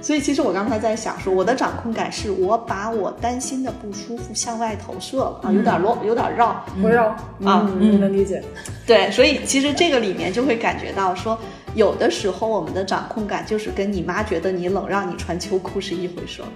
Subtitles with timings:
[0.00, 7.08] 所以其实我刚才在想说，我的掌控感是我把我担心的不舒服向外投射了啊，有点乱，有点绕，不绕
[7.44, 8.42] 啊，嗯能理解。
[8.86, 11.36] 对，所以其实这个里面就会感觉到说，
[11.74, 16.48] 有的时候我们的掌控感就是跟你妈觉得你冷，让你穿秋裤是一回事儿。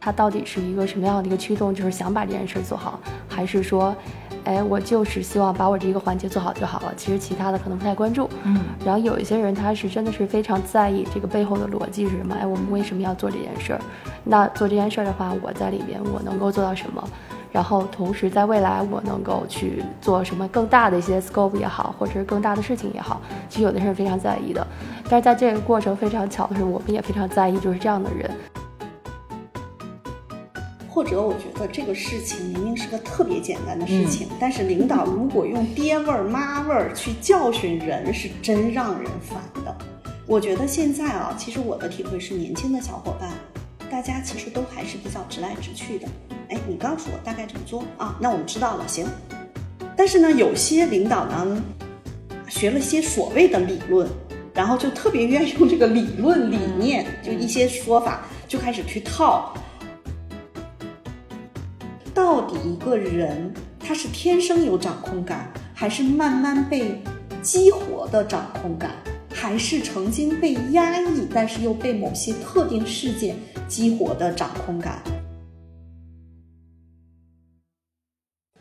[0.00, 1.74] 它到底是一个什么样的一个驱动？
[1.74, 3.96] 就是想把这件事做好，还是说，
[4.44, 6.92] 哎，我就是希望把我这一个环节做好就好了？
[6.96, 8.28] 其实其他的可能不太关注。
[8.44, 12.34] 嗯，然后有一些人他是真的是非常在意这个背后的逻辑是什么？
[12.34, 13.80] 哎，我们为什么要做这件事儿？
[14.22, 17.02] 那做这件事儿的话，我在里边我能够做到什么？
[17.50, 24.66] 然后同时在未来我能够去做什么更大的一些 scope 也好，或者是更大的事情也好，其实有的人是非常在意的。
[25.08, 28.28] 但是在这个过程非常巧的是，我们也非常在意就是这样的人。
[30.94, 39.76] 或者我觉得这个事情明明是个特别简单的事情，但是领导如果用爹味儿、妈味儿去教训人，是真让人烦的。
[40.24, 43.32] 我觉得现在啊，其实我的体会是，年轻的小伙伴，
[43.90, 46.06] 大家其实都还是比较直来直去的。
[46.48, 48.16] 哎，你告诉我大概怎么做啊？
[48.20, 49.04] 那我们知道了，行。
[49.96, 51.60] 但是呢，有些领导呢，
[52.48, 54.08] 学了些所谓的理论，
[54.54, 59.52] 然后就特别愿意用这个理论理念，就一些说法就开始去套。
[62.24, 66.98] 到底一个人他是天生有掌控感，还是慢慢被
[67.42, 68.92] 激活的掌控感，
[69.30, 73.36] 还是曾经被压抑，但是又被某些特定事件
[73.68, 75.02] 激活的掌控感？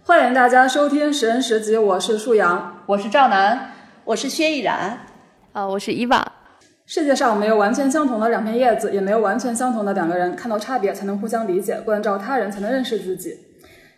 [0.04, 2.84] 欢迎大家收听《十人十集》，我是舒阳。
[2.88, 3.72] 我是赵楠，
[4.04, 5.08] 我是薛逸然，
[5.54, 6.34] 啊，我是伊娃。
[6.86, 10.36] 世界上没有完全相同的两片叶子，也没有完全相同的两个人。
[10.36, 13.40] 看到差别才能互相理解，关照他人才能认识自己。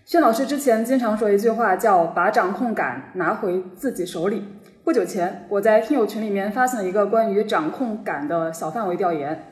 [0.05, 4.43] 薛老师之前经常说一句话，叫“把掌控感拿回自己手里”。
[4.85, 9.47] 不久前，我在听友群里面发现了一个关于掌控感的小范围调研。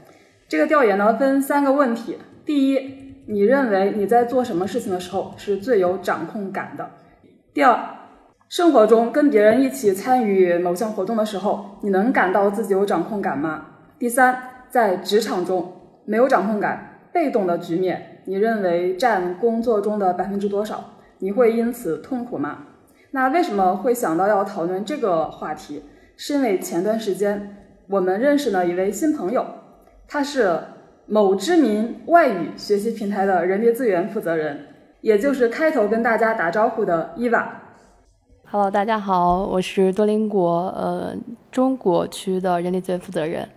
[0.48, 6.88] 这个调研呢分三个问题：第一，你认为你在做什么事情的时候是最有掌控感的？
[7.52, 7.76] 第二，
[8.48, 13.66] 生活中跟别人一起参与某项活动的时候，你能感到自己有掌控感吗？
[13.98, 14.38] 第三，
[14.70, 15.74] 在职场中
[16.06, 20.84] 没有掌控感、被动的局面，你认为占工作中的百分之多少？
[21.20, 22.60] 你会因此痛苦吗？
[23.12, 25.84] 那为什么会想到要讨论这个话题？
[26.16, 27.58] 是因为前段时间
[27.88, 29.46] 我们认识了一位新朋友，
[30.08, 30.60] 他是
[31.06, 34.68] 某知名外语学习平台的人力资源负责人，
[35.02, 37.62] 也就是开头跟大家打招呼的伊娃。
[38.46, 41.14] Hello，大家好，我是多邻国呃
[41.52, 43.50] 中国区的人力资源负责人。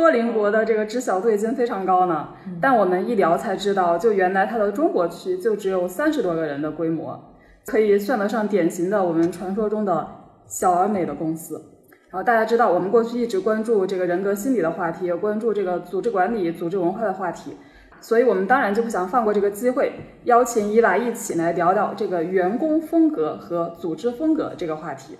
[0.00, 2.26] 多邻国的这个知晓度已经非常高呢，
[2.58, 7.22] 但我们一聊才知道，就原来它的中国区就只有三十多个人的规模，
[7.66, 10.08] 可以算得上典型的我们传说中的
[10.46, 11.62] 小而美的公司。
[12.08, 17.54] 然后大家知道，我们过去一直关注这个人格心理的话题，也关注这个组织管理、组织文化的话题，
[18.00, 19.92] 所以我们当然就不想放过这个机会，
[20.24, 25.16] 邀请伊娃一起来聊聊这个员工风格和组织风格这个话题。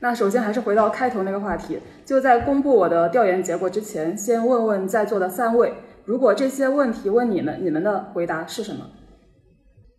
[0.00, 5.72] 那首先还是回到开头那个话题，就在公布我的调研结果之前，先问问在座的三位，
[6.04, 8.86] 如果这些问题问你们，你们的回答是什么？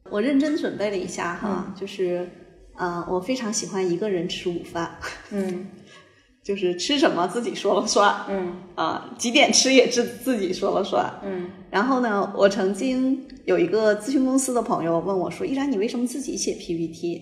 [0.09, 2.29] 我认真准备了一下哈，就是，
[2.77, 4.97] 呃，我非常喜欢一个人吃午饭，
[5.31, 5.67] 嗯
[6.41, 11.13] 就是吃什么自己说了算，嗯 啊、几点吃也自自己说了算。
[11.23, 17.21] 嗯然后呢，我曾经有一个咨询公司的朋友问我说：“依然，你为什么自己写 PPT？”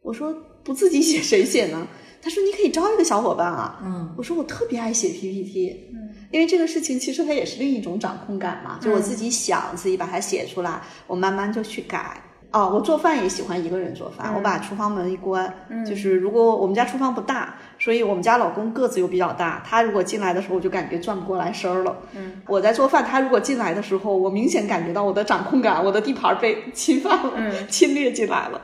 [0.00, 0.34] 我说
[0.64, 1.86] ：“不自己写谁写呢？”
[2.22, 12.22] 他说：“你可以招一个小伙伴啊。”嗯我说：“我特别爱写 PPT，嗯因为这个事情其实它也是另一种掌控感嘛，就我自己想，自己把它写出来，我慢慢就去改。
[12.52, 15.52] 哦，我做饭也喜欢一个人做饭，我把厨房门一关，
[15.84, 21.96] 就是如果我们家厨房不大，所以我们家老公个子又比较大，他如果进来的时候，我就感觉转不过来身儿了。
[22.14, 28.60] 嗯，我在做饭，他如果进来的时候，我明显感觉到我的掌控感，我的地盘被侵犯了，嗯 侵略进来了。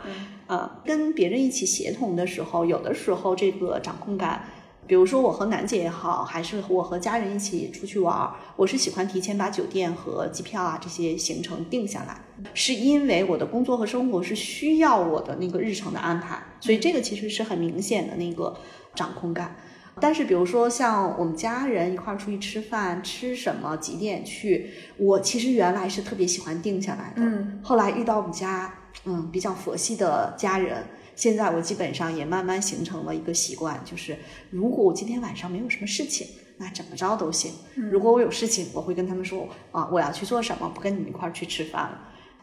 [0.46, 4.44] 啊，跟别人一起协同的时候，有的时候这个掌控感，
[4.86, 12.20] 比如说我和楠姐也好，还是我和家人一起出去玩儿，我是喜欢提前把酒店和机票啊这些行程定下来，
[12.54, 18.56] 是因为我的工作和生活是需要我的那个日程的安排，所以这个其实是很明显的那个
[18.94, 19.56] 掌控感。
[19.98, 27.22] 但是，比如说像我们家人一块儿出去吃饭，吃什么几点去，我其实原来是特别喜欢定下来的。
[27.22, 28.70] 嗯，后来遇到我们家
[29.04, 30.84] 嗯比较佛系的家人，
[31.14, 34.16] 现在我基本上也慢慢形成了一个习惯，就是
[34.50, 36.26] 如果我今天晚上没有什么事情，
[36.58, 37.52] 那怎么着都行。
[37.74, 42.00] 如果我有事情，我会跟他们说啊，我要去做什么，不跟你们一块儿去吃饭了。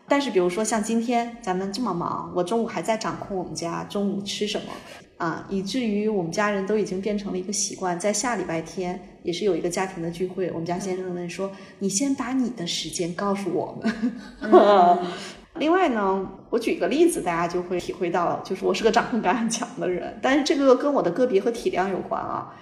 [0.07, 4.67] 但是比如说像今天咱们这么忙，我中午还在掌控我们家中午吃什么
[5.17, 14.13] 啊，以至于我们家人都已经变成了一个习惯，在下礼拜天也是有一个家庭的聚会，我们家先生呢说：“你先把你的时间告诉我们。
[15.59, 22.53] 另外呢，我举个例子，大家就会体会到，就是我是个掌控感很强的人，但是这个跟我的个别和体谅有关啊。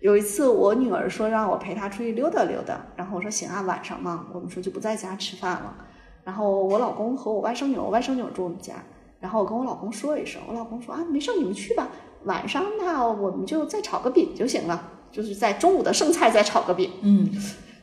[0.00, 5.74] 有一次，我女儿说让我陪她出去溜达溜达，然后我说行啊，晚上嘛，我们说就不在家吃饭了。
[6.24, 8.74] 然后我老公和我外甥女，我外甥女住我们家，
[9.20, 11.88] 然后我跟我老公说一声，我老公说啊，没事，你们去吧，
[12.24, 16.90] 晚上那我们就再炒个饼就行了，就是在中午的剩菜再炒个饼。
[17.02, 17.30] 嗯，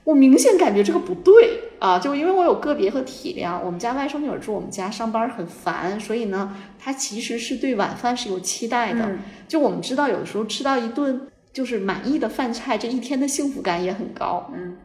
[0.04, 9.06] 我明显感觉这个不对啊，就因为我有个别和体谅，我们家外甥女儿住我们家上班很烦，所以呢，她其实是对晚饭是有期待的。
[9.06, 14.52] 嗯就我们知道，有的时候吃到一顿就是满意的饭菜，这一天的幸福感也很高。
[14.54, 14.78] 嗯，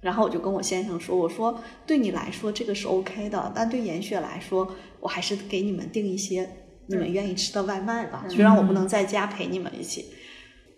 [0.00, 6.48] 然后我就跟我先生说，我说对你来说这个是 OK 的，但对严雪来说，我还是给你们订一些
[6.86, 10.06] 你们愿意吃的外卖吧，虽然我不能在家陪你们一起。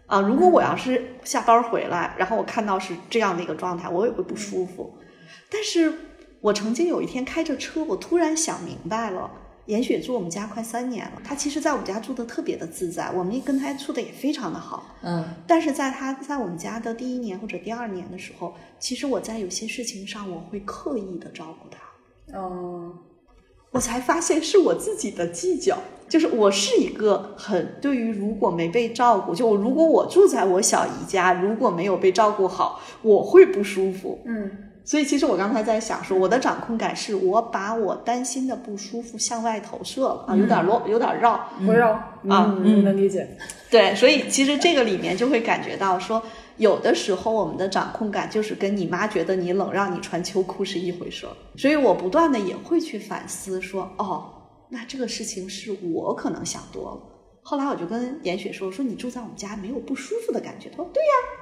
[0.07, 4.93] 啊，如果我要是下班回来，然后我看到是这样的一个状态，我也会不舒服。
[5.53, 5.93] 但是
[6.41, 9.31] 我曾经有一天开着车，我突然想明白了。
[9.67, 14.97] 严雪住我们家快三年了，她其实在我们家住的特别的自在，我们跟她处的也非常的好。
[15.03, 22.37] 嗯但是在她在我们家的第一年或者第二年的时候，其实我在有些事情上我会刻意的照顾她。
[22.37, 22.93] 哦，
[23.71, 25.79] 我才发现是我自己的计较，
[26.09, 34.21] 就是我是一个很对于如果没被照顾，就我如果我住在我小姨家，如果没有被照顾好，我会不舒服。
[34.25, 34.51] 嗯
[34.85, 41.49] 所以其实我刚才在想说，我的掌控感是我把我担心的不舒服向外投射了啊，有点乱，有点绕。
[41.67, 41.93] 围绕
[42.29, 43.29] 啊嗯，能理解。
[43.71, 46.23] 对，所以其实这个里面就会感觉到说，
[46.57, 51.33] 有的时候我们的掌控感就是跟你妈觉得你冷，让你穿秋裤是一回事儿。
[51.57, 54.31] 所以我不断的也会去反思说，哦，
[54.69, 57.01] 那这个事情是我可能想多了。
[57.45, 60.69] 后来我就跟严雪说，我说你住在我们家没有不舒服的感觉？
[60.71, 61.42] 她说对呀。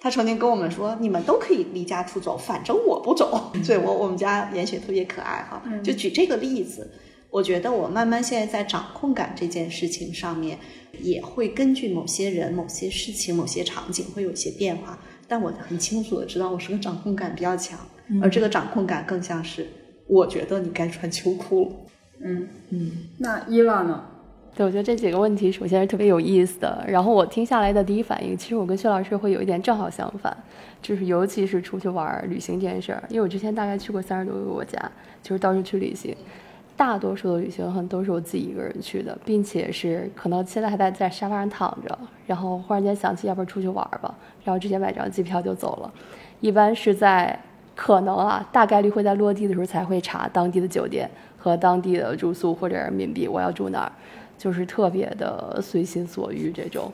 [0.00, 3.52] 她曾经跟我们说，你们都可以离家出走，反正我不走。
[3.62, 6.90] 所以我我们家严雪特别可爱哈，就举这个例子。
[7.28, 10.58] 我觉得我慢慢现在在掌控感这件事情上面，
[11.00, 14.98] 也会根据某些人、某些事情、某些场景会有一些变化，
[15.28, 17.78] 但我很清楚的知道我是个掌控感比较强，
[18.20, 19.68] 而这个掌控感更像是
[20.08, 21.70] 我觉得你该穿秋裤了。
[22.24, 24.04] 嗯，嗯那伊娃呢？
[24.54, 26.84] 对，我觉得这几个问题首先是特别有意思的。
[26.86, 30.36] 然后我听下来的第一反应，其实我跟薛老师会有一点正好相反，
[30.82, 33.02] 就是尤其是出去玩、旅行这件事儿。
[33.08, 34.78] 因为我之前大概去过三十多个国家，
[35.22, 36.14] 就是到处去旅行，
[36.76, 44.14] 大多数的旅行很都是我自己一个人去的，并且是可能现在还在在沙发上躺着，然后忽然间想起要不然出去玩吧，
[44.44, 45.90] 然后直接买张机票就走了。
[46.40, 47.38] 一般是在
[47.74, 51.08] 可能啊，大概率会在落地的时候才会查当地的酒店
[51.38, 53.92] 和当地的住宿或者人民币我要住哪儿。
[54.40, 56.90] 就是特别的随心所欲这种，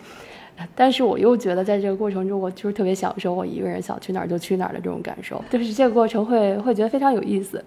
[0.75, 7.65] 但是我又觉得在这个过程中，我就是特别享受我一个人想去哪儿就去哪儿的这种感受，就是这个过程会会觉得非常有意思。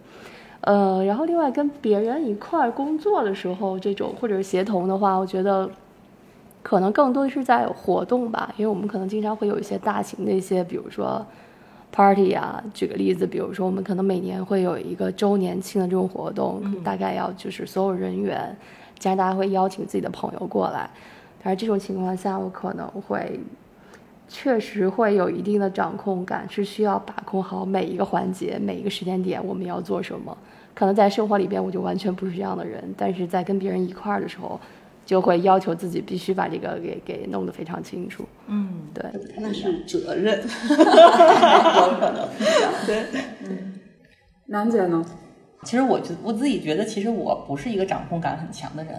[0.60, 5.70] 呃，然后另外跟别人一块儿工作的时候，这种或者是协同的话，我觉得
[6.62, 11.26] 可能更多的是在活动吧，因为我们可能经常会有一些大型的一些，比如说
[11.90, 12.62] party 啊。
[12.74, 18.54] 举个例子，比如说我们可能每年会有一个周年庆的这种活动，大概要就是所有人员。
[19.00, 20.90] 加上大家会邀请自己的朋友过来，
[21.42, 23.40] 但是这种情况下，我可能会
[24.28, 30.38] 确实会有一定的掌控感，是需要把控好每一个环节、每一个时间点我们要做什么。
[30.76, 34.60] 可能在生活里边，我就完全不是这样的人，但是在跟别人一块儿的时候，
[35.06, 38.24] 就会要求自己必须把这个给给弄得非常清楚。
[38.48, 39.04] 嗯，对，
[39.40, 42.30] 那是责任， 有可能。
[42.86, 43.04] 对，
[44.46, 45.04] 楠姐呢？
[45.64, 48.94] 其实我觉我自己觉得，其实我不是一个掌控感很强的人。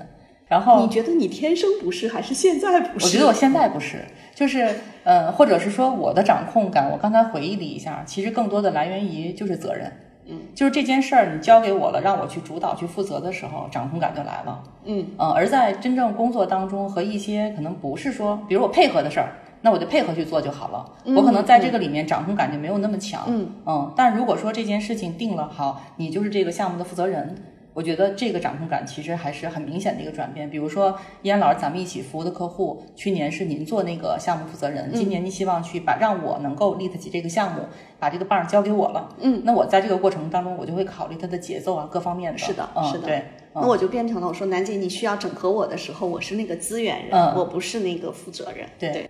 [0.47, 3.07] 然后你觉得你天生不是，还是现在不是？
[3.07, 4.69] 我觉得我现在不是，就是
[5.05, 9.93] 呃，或者是说我的掌控感，我刚才回忆了一下，其实更多的来源于就是责任。
[10.27, 14.63] 嗯，就是这件事儿你交给我了，让我去主导、去负责的时候，掌控感就来了。
[14.85, 20.93] 嗯嗯，而在真正工作当中和一些可能不是说，比如我配合的事儿，那我就配合去做就好了。
[21.17, 23.25] 我可能在这个里面掌控感就没有那么强。
[23.29, 27.37] 嗯嗯，但如果说这件事情定了，好，你就是这个项目的负责人。
[27.73, 30.51] 我觉得这个掌控感其实还是很明显的一个转变。
[30.51, 37.61] 比如说，依安老师，咱们一起服务的客户，去年是您做那个项目负责人，今年您希望去把让我能够 lead 起这个项目，
[38.01, 39.15] 把这个棒交给我了。
[39.21, 42.39] 嗯，那我在这个过程当中，我就会考虑它的节奏啊，各方面的。
[42.39, 43.25] 是的嗯，是的对。
[43.55, 48.69] 那我就变成了我说楠姐，你需要整合我的时候，我是那个资源人，嗯我不是那个负责人。
[48.81, 49.01] 对所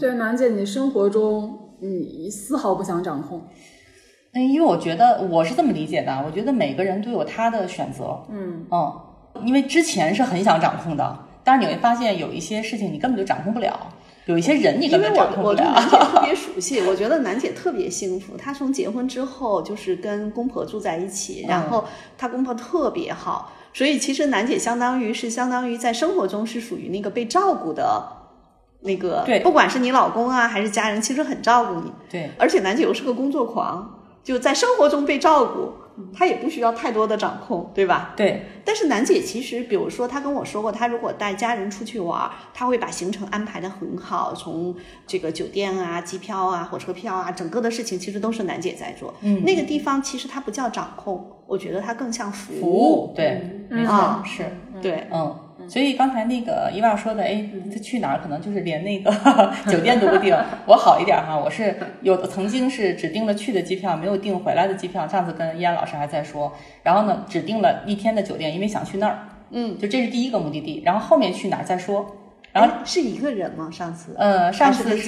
[0.00, 3.42] 以楠姐，你生活中你丝毫不想掌控，
[4.32, 8.20] 嗯，因为我觉得我是这么理解的，我觉得每个人都有他的选择。
[8.28, 8.92] 嗯嗯，
[9.44, 13.88] 因为之前是很想掌控的，但是你会发现有一些事情你根本就掌控不了，
[14.24, 15.74] 有一些人你根本掌控我我对不了。
[15.74, 18.36] 楠姐特别 熟悉，我觉得楠姐特别幸福。
[18.36, 21.84] 她从结婚之后就是跟公婆住在一起，然后
[22.18, 28.15] 她公婆特别好，所以其实楠姐相当于是相当于在生活中是属于那个被照顾的。
[28.86, 29.40] 那个对。
[29.40, 31.92] 不管是你老公啊还是家人，其实很照顾你。
[32.08, 35.72] 对，而且楠姐又是个工作狂，就在生活中被照顾，
[36.14, 38.14] 她也不需要太多的掌控，对吧？
[38.16, 44.74] 对，但是楠姐其实，比如说，她跟我说过，她如果带家人出去玩，她会把行程安排的很好，从
[45.06, 49.14] 这个酒店啊、机票啊、火车票啊，整个的事情其实都是楠姐在做。
[49.20, 49.42] 嗯。
[49.44, 54.22] 那个地方其实它不叫掌控，我觉得它更像服服务，对，没错，啊。
[54.24, 54.44] 是，
[54.80, 55.36] 对，嗯。
[55.68, 59.10] 所以刚才那个伊娃说的，哎，他去哪儿可能就是连那个
[59.70, 60.36] 酒店都不订。
[60.66, 65.06] 我好一点哈，我是有的曾经是只订了去的机票，没有订回来的机票。
[65.08, 69.18] 上次跟依安老师还在说，然后呢，只订了一天的酒店，因为想去那儿，
[69.50, 70.82] 嗯，就这是第一个目的地。
[70.84, 72.16] 然后后面去哪儿再说。
[72.52, 73.68] 然后哎是一个人吗？
[73.70, 74.14] 上次？
[74.18, 75.06] 呃，上次是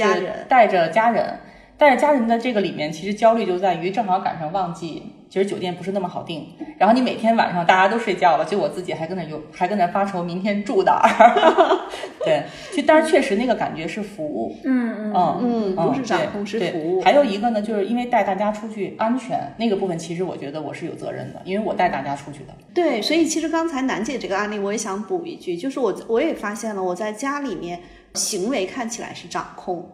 [0.49, 1.39] 带着家人，
[1.79, 6.47] 带着家人的这个里面，其实焦虑就在于正好赶上旺季，其实酒店不是那么好订。
[6.79, 11.79] 然后你每天晚上大家都睡觉了，就我自己还跟那有还跟那发愁明天住哪儿。
[12.25, 12.43] 对，
[12.77, 22.55] 就但是确实那个感觉是服务，嗯嗯嗯嗯不是掌控是对服务对还有一个呢，就是因为带大家出去安全那个部分，其实我觉得我是有责任的，因为我带大家出去的。
[22.75, 27.81] 对，所以其实刚才楠姐这个案例，我也想补一句，就是我我也发现了，我在家里面
[28.15, 29.89] 行为看起来是掌控，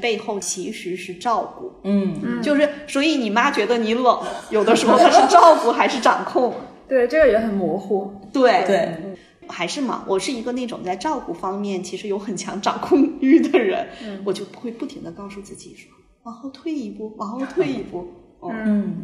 [0.00, 1.72] 背后其实是照顾。
[1.84, 6.54] 嗯，就是所以你妈觉得你冷，有的时候她是照顾还是掌控？
[6.86, 8.12] 对，这个也很模糊。
[8.32, 9.16] 对对，
[9.48, 13.88] 还是嘛，我是一个那种在照顾方面其实有很强掌控欲的人，
[14.24, 15.90] 我就会不停的告诉自己说，
[16.24, 18.06] 往后退一步，往后退一步。
[18.42, 18.94] 嗯，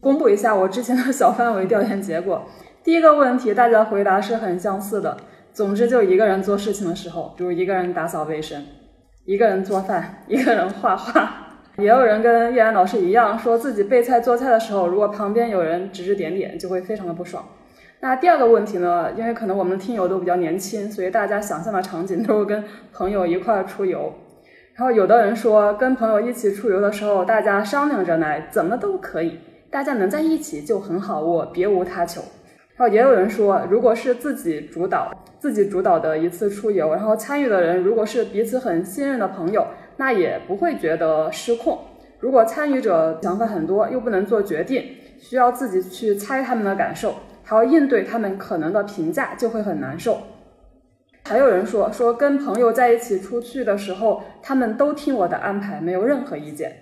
[0.00, 2.46] 公布一下我之前的小范围调研结果。
[2.84, 5.16] 第一个问题，大家回答是很相似的。
[5.52, 8.64] 总之，就一个人做事情的时候，比如一个人打扫卫生，
[9.24, 11.38] 一个人做饭， 一个人画画。
[11.78, 17.42] 也有人跟叶然老师一样，说自己备菜做菜的时候，如果旁边有人指指点点，就会非常的不爽。
[18.00, 19.12] 那第二个问题呢？
[19.16, 22.62] 因为可能我们的听友都比较年轻，所以大家想象的场景都是跟
[22.92, 24.12] 朋友一块出游。
[24.74, 29.38] 然后有的人说，跟朋友一起出游的时候，大家商量着来，怎么都可以，
[29.70, 32.20] 大家能在一起就很好，我别无他求。
[32.76, 39.66] 然后也有人说，如果是自己主导、自己主导的一次出游，然后参与的人如果是彼此很信任的朋友，
[39.98, 41.78] 那也不会觉得失控。
[42.18, 50.18] 如果参与者想法很多，又不能做决定，需要自己去猜他们的感受，还要应对他们可能的评价，就会很难受。
[51.24, 56.72] 还有人说，说跟朋友在一起出去的时候，他们都听我的安排，没有任何意见。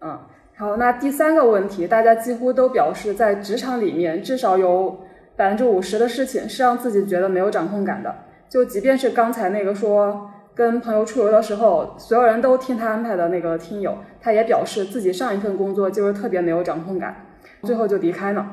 [0.00, 0.18] 嗯，
[0.56, 5.00] 好，那第三个问题，大家几乎都表示，在职场里面，至少有
[5.34, 8.14] 百分之五十的事情是让自己觉得没有掌控感的。
[8.48, 17.16] 就即便是刚才那个说跟朋友出游的时候，所有人都听他安排的那个听友，他也表示自己上一份工作就是特别没有掌控感，
[17.64, 18.46] 最后就离开了。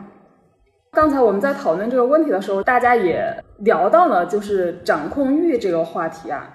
[0.93, 6.49] 刚才我们在讨论这个问题的时候，大家也聊到了就是掌控欲这个话题啊。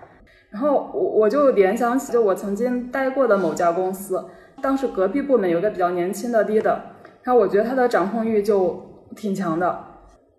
[0.50, 4.25] 然后我我就联想起，就我曾经待过的某家公司，
[4.63, 6.77] 当时隔壁部门有个比较年轻的 leader，
[7.23, 8.81] 然后我觉得他的掌控欲就
[9.15, 9.85] 挺强的。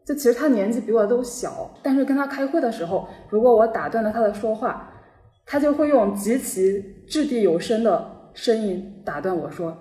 [0.05, 4.89] 就其实他年纪比我都小，但是跟他开会的时候，如果我打断了他的说话，
[5.45, 9.77] 他就会用极其掷地有声的声音打断我说：“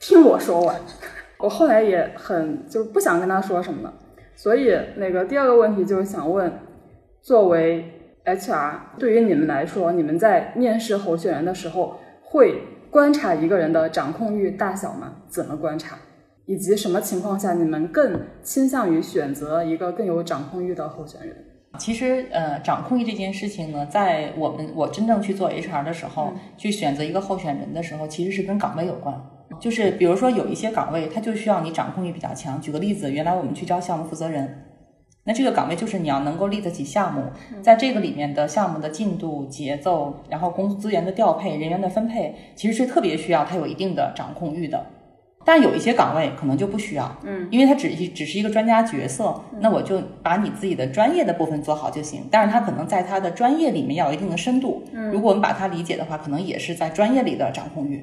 [0.00, 0.76] 听我说完。
[1.38, 3.94] ”我后来也很就不想跟他说什么了，
[4.34, 6.50] 所以那个第二个问题就是想问，
[7.20, 7.84] 作为
[8.24, 12.62] HR，对于你们来说，你们在面试候选人的时候，会
[12.98, 15.12] 观察一个人的掌控欲大小吗？
[15.28, 15.96] 怎么观察？
[16.46, 21.32] 以及什么情况下你们更倾向于选择一个更有掌控欲的候选人？
[21.78, 29.14] 其实，呃，掌控欲这件事情呢，在我们我真正去做 HR 的时候，去选择一个候选人的时候，其实是跟岗位有关。
[29.60, 32.60] 就是比如说有一些岗位，它就需要你掌控欲比较强。
[32.60, 34.67] 举个例子，原来我们去招项目负责人，
[35.28, 37.24] 那这个岗位就是你要能够立得起项目，
[37.60, 44.86] 在这个里面的项目的进度、节奏，然后公司资源的调配、人员的分配，其实是特别需要他有一定的掌控欲的。
[45.44, 52.22] 但有一些岗位可能就不需要，嗯，因为他只是只是一个专家角色，那我就把你自己的专业的部分做好就行。
[52.30, 58.02] 但是他可能在他的专业里面要有一定的深度，嗯，如果我们把它理解的话，可能也是在专业里的掌控欲。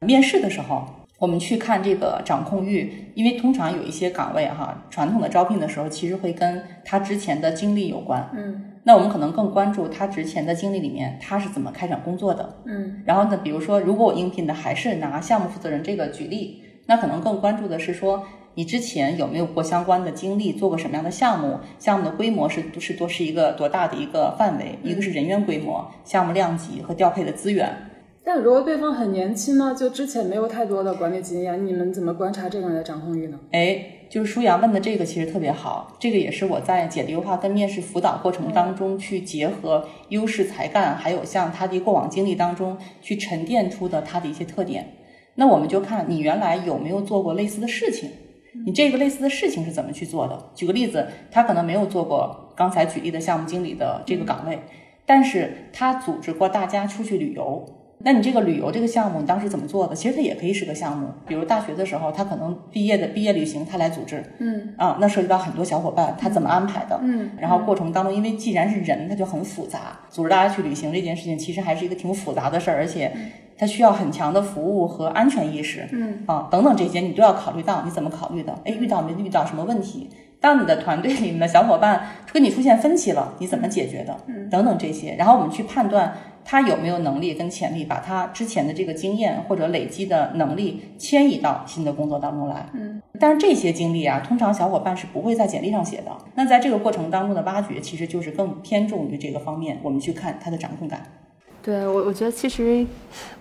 [0.00, 0.84] 面试的时候，
[1.22, 8.28] 我们去看这个掌控欲，因为通常有一些岗位哈，传统的招聘的时候，其实会跟他之前的经历有关。
[8.34, 12.56] 嗯那我们可能更关注他之前的经历里面，他是怎么开展工作的。
[12.66, 18.24] 嗯然后呢，比如说，如果我应聘的还是拿项目负责人这个举例，那可能更关注的是说，
[18.56, 21.60] 你之前有没有过相关的经历，做过什么样的项目？
[21.78, 24.76] 项目的规模是是多是一个多大的一个范围？
[24.82, 27.72] 一个是人员规模、项目量级和调配的资源。
[28.24, 29.74] 但如果对方很年轻呢？
[29.76, 33.40] 就之前没有太多的管理经验，你们怎么观察这个人的掌控欲呢？
[33.50, 44.86] 哎，就是舒阳问的这个其实特别好，这个也是我在简历优化跟面试辅导过程当中去结合优势才干，还有像他的过往经历当中去沉淀出的他的一些特点。
[45.34, 48.08] 那我们就看你原来有没有做过类似的事情，
[48.64, 50.50] 你这个类似的事情是怎么去做的？
[50.54, 54.60] 举个例子，他可能没有做过刚才举例的项目经理的这个岗位，
[55.04, 57.66] 但是他组织过大家出去旅游。
[58.04, 59.94] 那你这个旅游这个项目，你当时怎么做的？
[59.94, 66.98] 其实它也可以是个项目，比如大学的时候，他可能毕业的毕业旅行他来组织，嗯，啊，那涉及到很多小伙伴，他怎么安排的？
[67.02, 73.12] 嗯，然后过程当中，因为既然是人，他就很复杂，组织大家去旅行这件事情，其实还是一个挺复杂的事儿，而且
[73.56, 78.52] 它需要很强的服务和安全意识，嗯，啊，等等这些你都要考虑到，你怎么考虑的？
[78.64, 80.10] 哎，遇到没遇到什么问题？
[80.40, 84.16] 当你的团队里面的小伙伴跟你出现分歧了，你怎么解决的？
[84.26, 86.12] 嗯，等等这些，然后我们去判断。
[86.44, 92.66] 他有没有能力跟潜力，把他之前的这个经验或者累积的能力迁移到新的工作当中来？
[92.74, 96.10] 嗯，但是这些经历啊，通常小伙伴是不会在简历上写的。
[96.34, 101.02] 那在这个过程当中的挖掘，其实就是更偏重于这个方面，我们去看他的掌控感。
[101.62, 102.84] 对我，我觉得其实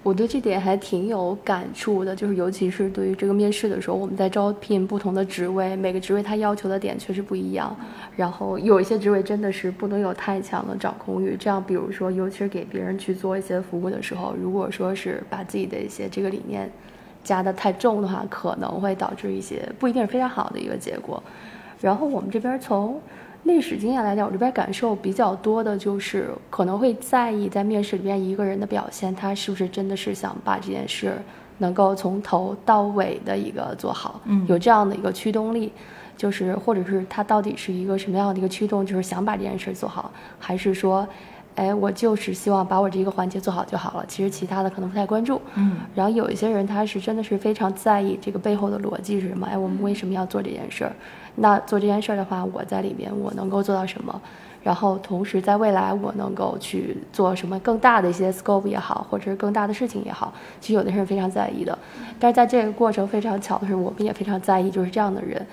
[0.03, 7.75] 我对这点还挺有感触的，就是尤其是对于这个面试的时候，我们在招聘不同的职位，每个职位他要求的点确实不一样。
[8.15, 16.71] 然后有一些职位真的是不能有太强的掌控欲，这样比如说，尤其是给别人去做一些服务的时候，如果说是把自己的一些这个理念
[17.23, 21.23] 加的太重的话，可能会导致一些不一定是非常好的一个结果。
[21.79, 23.01] 然后我们这边从。
[23.43, 31.13] 历史经验来讲，我这边感受比较多的就是可能会在意在面试里边一个人的表现，他是不是真的是想把这件事
[31.57, 35.71] 能够从头到尾的一个做好，嗯，有这样的一个驱动力，
[36.15, 41.07] 就是或者是他到底是一个什么样的一个驱动，就是想把这件事做好，还是说，
[41.55, 50.93] 哎，我就是希望把我这一个环节做好就好了，其实其他的可能不太关注，嗯，然后有一些人他是真的是非常在意这个背后的逻辑是什么，哎，我们为什么要做这件事儿？
[51.35, 54.21] 那做这件事儿的话，我在里面我能够做到什么？
[54.63, 61.75] 然后同时在未来我能够去做什么更大的一些 scope 也好，或者是更大的事情也好，其实有的人是非常在意的。
[62.19, 65.43] 但是在这个过程非常巧的是，我们也非常在意就是这样的人，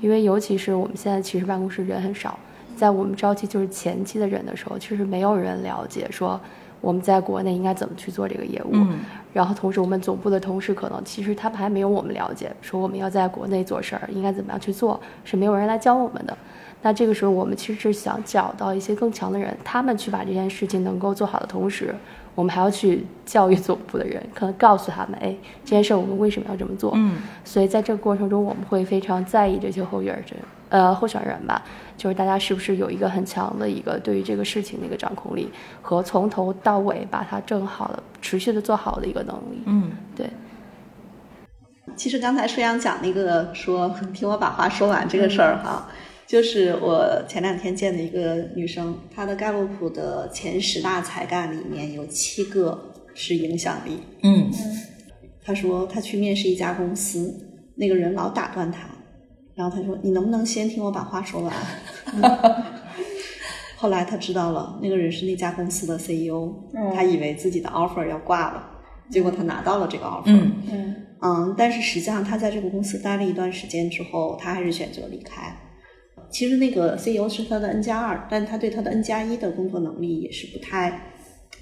[0.00, 2.38] 因为尤其是我们现在其实办公室人很少，
[2.76, 6.38] 在我们招期就是前期的人的时候，其实没有人了解说
[6.80, 8.70] 我们在国内应该怎么去做这个业务。
[8.72, 8.98] 嗯。
[9.32, 16.36] 然后同时我们总部的同事可能其实他们还没有我们了解，说我们要在国内做事儿应该怎么样去做，是没有人来教我们的。
[16.80, 21.94] 那这个时候我们其实是想找到一些更强的人，他们去把这件事情能够做好的同时，
[22.38, 26.92] 我们还要去教育总部的人，可能告诉他们，哎，这件事我们为什么要这么做？
[26.94, 27.16] 嗯。
[27.44, 30.24] 所以在这个过程中，我们会非常在意这些候选人，
[30.68, 31.60] 呃，候选人吧。
[31.96, 35.50] 就是大家是不是有一个很强的一个对于这个事情的一个掌控力，
[35.82, 39.60] 和从头到尾把它正好的、持续的做好的一个能力。
[39.66, 40.30] 嗯，对。
[41.96, 45.88] 其实刚才舒阳讲那个说，听我把话说完这个事儿哈，
[46.28, 53.98] 就是我前两天见的一个女生，她的盖洛普的前十大才干里面有七个是影响力。
[54.22, 54.50] 嗯，
[55.42, 57.34] 她说她去面试一家公司，
[57.76, 58.90] 那个人老打断她。
[59.54, 61.52] 然后她说：“你能不能先听我把话说完？
[63.76, 66.52] ”后来他知道了，那个人是那家公司的 CEO，
[66.94, 68.70] 他以为自己的 offer 要挂了，
[69.08, 70.24] 结果他拿到了这个 offer。
[70.26, 75.56] 嗯嗯嗯，但是实际上他在这个公司待了一段时间之后，他还是选择离开。
[76.30, 81.12] 其实那个 CEO 是他的 N 加二，但他对他的 N 加一的工作能力也是不太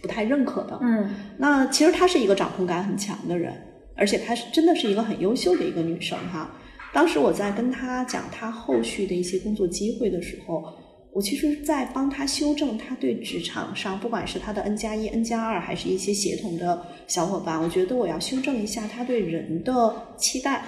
[0.02, 0.78] 不太认可的。
[0.82, 3.52] 嗯，那其实她是一个掌控感很强的人，
[3.96, 6.50] 而且她是真的是一个很优秀的一个女生哈。
[6.92, 10.64] 当时我在跟他讲他后续的一些工作机会的时候，
[11.12, 20.64] 我其实在帮他修正他对职场上，不管是他的 N 加一、N 加二，还是一些协同的小伙伴，我觉得我要修正一下他对人的期待。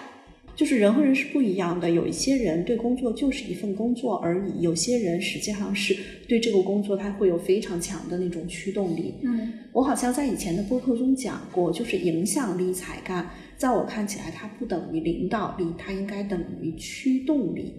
[0.59, 9.15] 就是人和人是不一样的，有一些人对工作就是一份工作而已，有些人实际上是对这个工作他会有非常强的那种驱动力。
[9.23, 13.31] 嗯，我好像在以前的播客中讲过，就是影响力才干。
[13.57, 17.73] 在我看起来，它不等于领导力，它应该等于驱动力。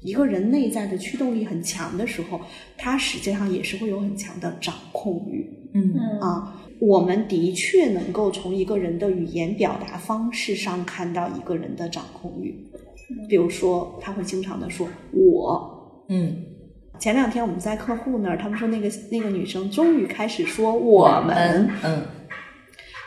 [0.00, 2.40] 一个人内在的驱动力很强的时候，
[2.78, 5.46] 他实际上也是会有很强的掌控欲。
[5.74, 12.52] 嗯啊，我们的确能够从一个人的语言表达方式上看到一个人的掌控欲。
[13.28, 16.04] 比如说，他会经常的说“我”。
[16.10, 16.44] 嗯，
[16.98, 21.70] 前两天我们在客户那儿，他们说那个那个女生终于开始说“我们”。
[21.84, 22.02] 嗯。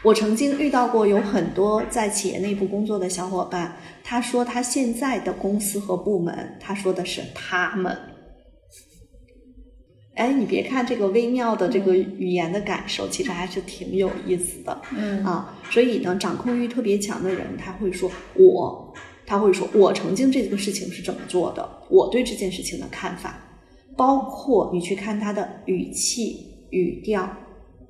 [0.05, 7.97] 我曾经遇到过有很多在企业内部工作的小伙伴，他说他现在的公司和部门，他说的是他们。
[10.15, 14.81] 哎，你别看这个微妙的这个语言的感受，其实还是挺有意思的。
[14.95, 18.93] 嗯啊，所以呢，掌控欲特别强的人，他会说我，
[19.25, 23.37] 他会说我曾经这个事情是怎么做的，我对这件事情的看法，
[23.97, 27.29] 包括你去看他的语气、语调，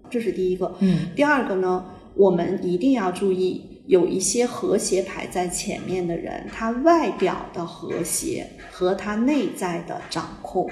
[0.10, 0.76] 这是第一个。
[0.80, 1.86] 嗯，第二个呢，
[2.16, 10.68] 我们一定要注意，有一些和谐排在前面的人，他外表的和谐和他内在的掌控。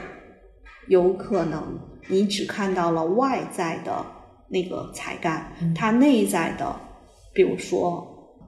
[0.88, 4.06] 有可能你只看到了外在的
[4.50, 6.76] 那个才干，它内在的，
[7.34, 8.06] 比如说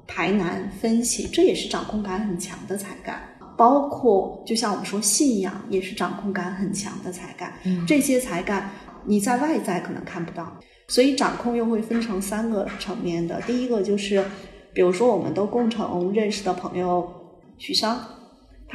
[0.07, 3.21] 排难、分析，这也是掌控感很强的才干。
[3.57, 7.53] 包括就像我们说信仰，也是掌控感很强的才干。
[7.87, 8.69] 这些才干
[9.05, 10.51] 你在外在可能看不到，
[10.89, 13.39] 所以掌控又会分成三个层面的。
[13.43, 14.23] 第一个就是，
[14.73, 17.09] 比如说我们都共同认识的朋友
[17.57, 17.97] 许商。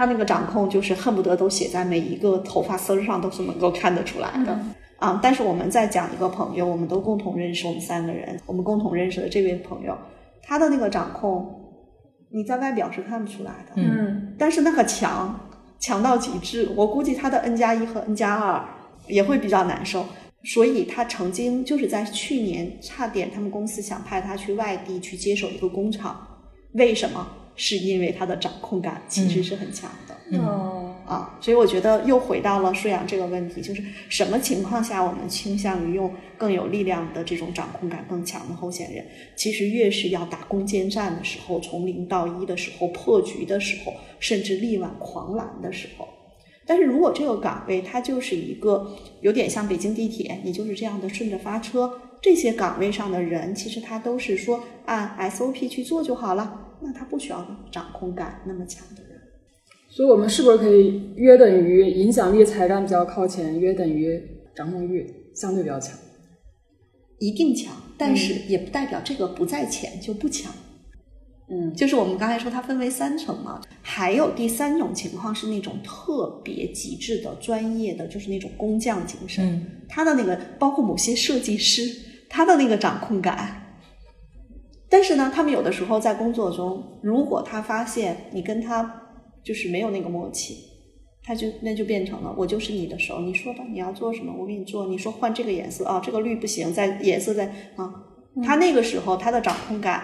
[0.01, 4.59] 他那个掌控就是恨不得都写在每一个头发丝儿上，都是能够看得出来的、
[4.97, 5.21] 啊。
[5.23, 9.95] 但是我们在讲一个朋友，我们都共同认识，我们三个人，我们共同认识的这位朋友，
[10.43, 11.55] 他的那个掌控，
[12.31, 15.39] 你在外表是看不出来的，嗯但是那个强
[15.79, 18.65] 强到极致，我估计他的 N 加一和 N 加二
[19.07, 20.07] 也会比较难受。
[20.45, 26.27] 所以他曾经就是在去年差点他们公司想派他去外地去接手一个工厂，
[26.73, 27.27] 为什么？
[27.57, 30.39] 是因为他的掌控感其实是很强的。
[30.39, 39.05] 哦，啊，所以我觉得又回到了顺阳这个问题，就是什么情况下我们倾向于用更有力量的这种掌控感更强的候选人？
[39.35, 46.09] 其实越是要打攻坚战的时候，从零到一的时候，破局的时候，甚至力挽狂澜的时候。
[46.65, 59.21] 但是如果这个岗位它就是一个有点像北京地铁，你就是这样的顺着发车，这些岗位上的人其实他都是说按 SOP 去做就好了，那他不需要掌控感那么强的人。
[59.89, 64.23] 所以我们是不是可以约等于影响力、才干比较靠前，约等于
[64.55, 65.99] 掌控欲相对比较强？
[67.19, 70.53] 一定强，但是也不代表这个不在前就不强。
[71.53, 79.45] 嗯就是我们刚才说它分为三层嘛，还有第三种情况是那种特别极致的专业的，就是那种工匠精神。
[79.45, 81.83] 嗯他的那个包括某些设计师，
[82.29, 83.60] 他的那个掌控感。
[84.91, 89.03] 但是呢，他们有的时候在工作中，如果他发现你跟他
[89.45, 90.57] 就是没有那个默契，
[91.23, 94.89] 他就那就变成了我就是你的手，你说吧，你要做什么，我给你做。
[94.89, 97.95] 你说换这个颜色啊，这个绿不行，再颜色再啊。
[98.43, 100.03] 他那个时候他的掌控感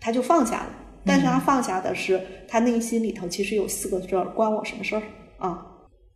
[0.00, 0.74] 他就放下了，
[1.06, 5.02] 但是他放下的是他内心里头其实有四个字儿，关我什么事儿
[5.38, 5.64] 啊？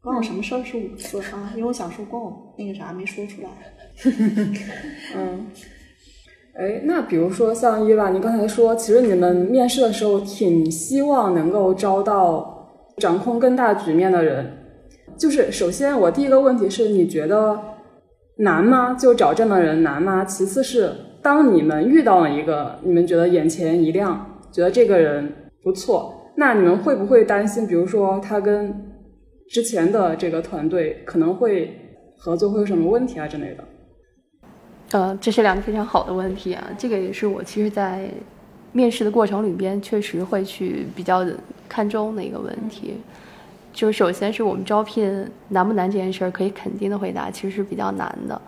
[0.02, 1.52] 关我什么事儿是五个字啊？
[1.54, 3.48] 因为我想说关我那个啥没说出来。
[5.14, 5.46] 嗯。
[6.58, 12.66] 哎，那比如说像伊娃，你刚才说，其实你们面试的时候挺希望能够招到
[12.96, 14.46] 掌控更大局面的人。
[15.18, 17.58] 就是首先，我第一个问题是，你觉得
[18.38, 18.94] 难吗？
[18.94, 20.24] 就找这样的人难吗？
[20.24, 20.90] 其次是，
[21.22, 25.30] 当你们遇到了一个你们觉得眼前一亮，觉得这个人
[25.62, 28.74] 不错，那你们会不会担心，比如说他跟
[29.50, 31.70] 之前的这个团队可能会
[32.16, 33.64] 合作会有什么问题啊之类的？
[34.92, 38.08] 呃，这是两个非常好的问题啊，这个也是我其实，在
[38.72, 41.26] 面试的过程里边确实会去比较
[41.68, 42.94] 看重的一个问题。
[43.72, 48.40] 就是首先是我们招聘难不难这件事儿，可以肯定的回答，其实是比较难的，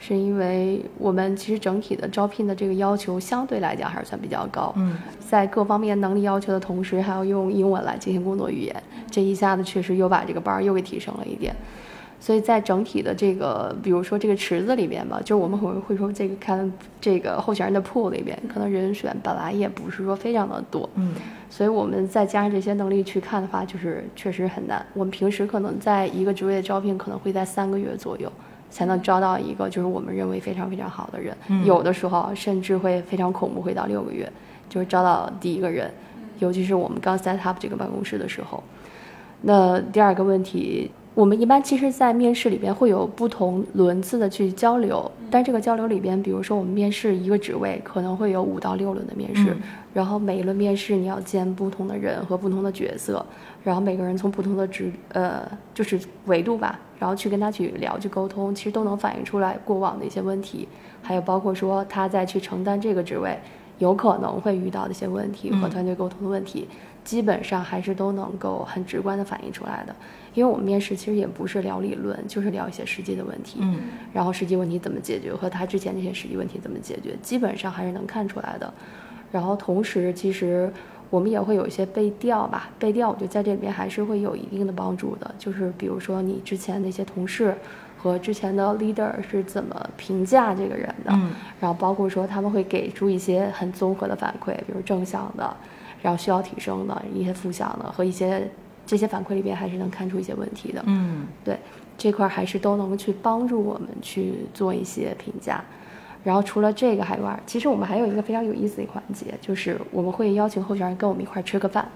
[0.00, 4.72] 是因为我们其实整体的招聘的这个要求相对来讲还是算比较高。
[4.76, 11.54] 嗯，在各方面能力要求的同时，还要用英文来进行工作语言，这一下子确实又把这个班儿又给提升了一点。
[12.22, 21.14] 所以在整体的这个，比如说这个池子里面吧，就是我们会会说这个看这个候选人的 pool 里边，可能人选本来也不是说非常的多，嗯，
[21.50, 24.86] 所以我们再加上这些能力去看的话，就是确实很难。
[24.94, 28.30] 我们平时可能在一个职位的招聘，可能会在三个月左右
[28.70, 34.30] 才能招到一个就是我们认为非常非常好的人，有的时候甚至会非常恐怖，会到六个月
[34.68, 35.92] 就是招到第一个人，
[36.38, 38.62] 尤其是我们刚 set up 这个办公室的时候。
[39.40, 49.54] 那第二个问题，我们一般其实，在面试里边会有不同轮次的去交流，但这个交流里边，比如说我们面试一个职位，可能会有五到六轮的面试，
[49.92, 53.24] 然后每一轮面试你要见不同的人和不同的角色，
[53.62, 60.66] 然后每个人从不同的职呃就是维度吧，然后去跟他去聊去沟通，其实都能反映出来过往的一些问题，
[61.02, 63.38] 还有包括说他在去承担这个职位。
[63.78, 66.68] 有可能会遇到的一些问题和团队沟通的问题，
[67.02, 69.96] 基本上还是都能够很直观的反映出来的。
[70.34, 73.78] 因为我们面试其实也不是聊理论，就是聊一些实际的问题，嗯，
[74.12, 78.72] 然后实际问题怎么解决和他之前那些实际问题怎么解决，基本上还是能看出来的。
[79.30, 80.72] 然后同时，其实
[81.10, 85.34] 我们也会有一些背调吧，背调我觉得在这里面还是会有一定的帮助的。
[85.38, 87.54] 就是比如说你之前那些同事
[87.98, 95.56] 和之前的 leader 是怎么评价这个人的，嗯然后包括说他们会给出一些很综合的反馈，比如正向的，
[96.02, 98.50] 然后需要提升的一些负向的和一些
[98.86, 100.82] 这些反馈里边还是能看出一些问题的。
[100.86, 101.58] 嗯对
[101.98, 105.62] 这块儿还是都能去帮助我们去做一些评价。
[106.24, 111.86] 然后除了这个还有，其实我们还有一个非常有意思的环节，就是我们会邀请候选人跟我们一块儿吃个饭，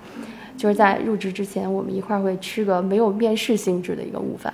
[0.56, 4.52] 就是在入职之前，我们一块儿会吃个没有面试性质的一个午饭。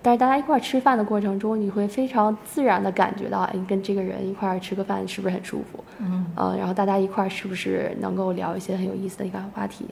[0.00, 5.84] 但是大家一块儿吃饭的过程中，你会非常自然的感觉到，哎，跟这个人一块儿吃个饭是不是很舒服？
[5.98, 9.86] 嗯呃，然后大家一块儿是不是能够聊一些很有意思的一个话题？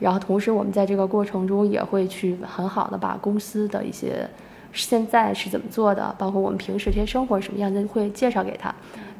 [0.00, 4.28] 然后同时我们在这个过程中也会去很好的把公司的一些
[4.72, 8.74] 现在是怎么做的，包括我们平时这些生活什么样的，会介绍给他。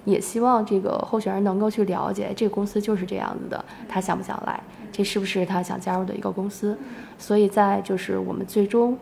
[0.06, 4.58] 也希望这个候选人能够去了解这个公司就是这样子的，他想不想来？
[4.90, 6.76] 这是不是他想加入的一个公司？
[7.18, 8.96] 所以在就是我们最终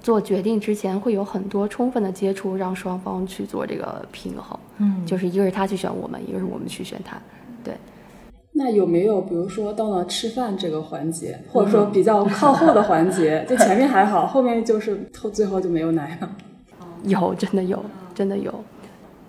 [0.00, 4.58] 做决定之前，会有很多充分的接触，让双方去做这个平衡。
[4.78, 7.16] 嗯就是一个是他去选我们，一个是我们去选他。
[7.62, 7.74] 对，
[8.54, 16.30] 那有没有比如说到了吃饭这个环节，或者说比较 靠后的环节，就前面还好，后面就是后最后就没有奶了？
[17.04, 17.82] 有，真的有，
[18.14, 18.52] 真的有。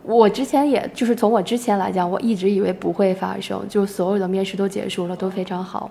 [0.03, 5.89] 我之前也就是从我之前来讲，我一直以为不会发生，就所有的面试都结束了，都非常好，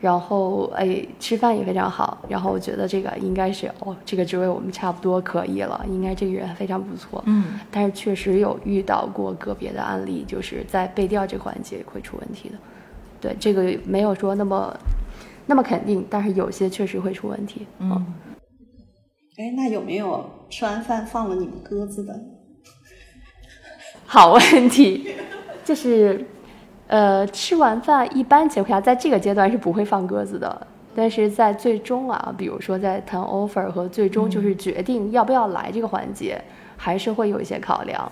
[0.00, 7.22] 然后哎吃饭也非常好，然后我觉得这个应该是哦，这个职位我们差不多可以了，应该这个人非常不错。
[7.26, 12.54] 嗯但是确实有遇到过个别的案例，就是在背调这个环节会出问题的。
[13.20, 14.76] 对，这个没有说那么
[15.46, 17.66] 那么肯定，但是有些确实会出问题。
[17.80, 17.90] 嗯，
[19.38, 22.14] 哎，那有没有吃完饭放了你们鸽子的？
[24.06, 25.12] 好问题，
[25.64, 26.24] 就是，
[26.88, 36.42] 呃，吃完饭一般情况下，在这个阶段是不会放鸽子的，但是在最终啊，比如说在谈 offer 和最终就是决定要不要来这个环节，
[36.76, 38.10] 还是会有一些考量。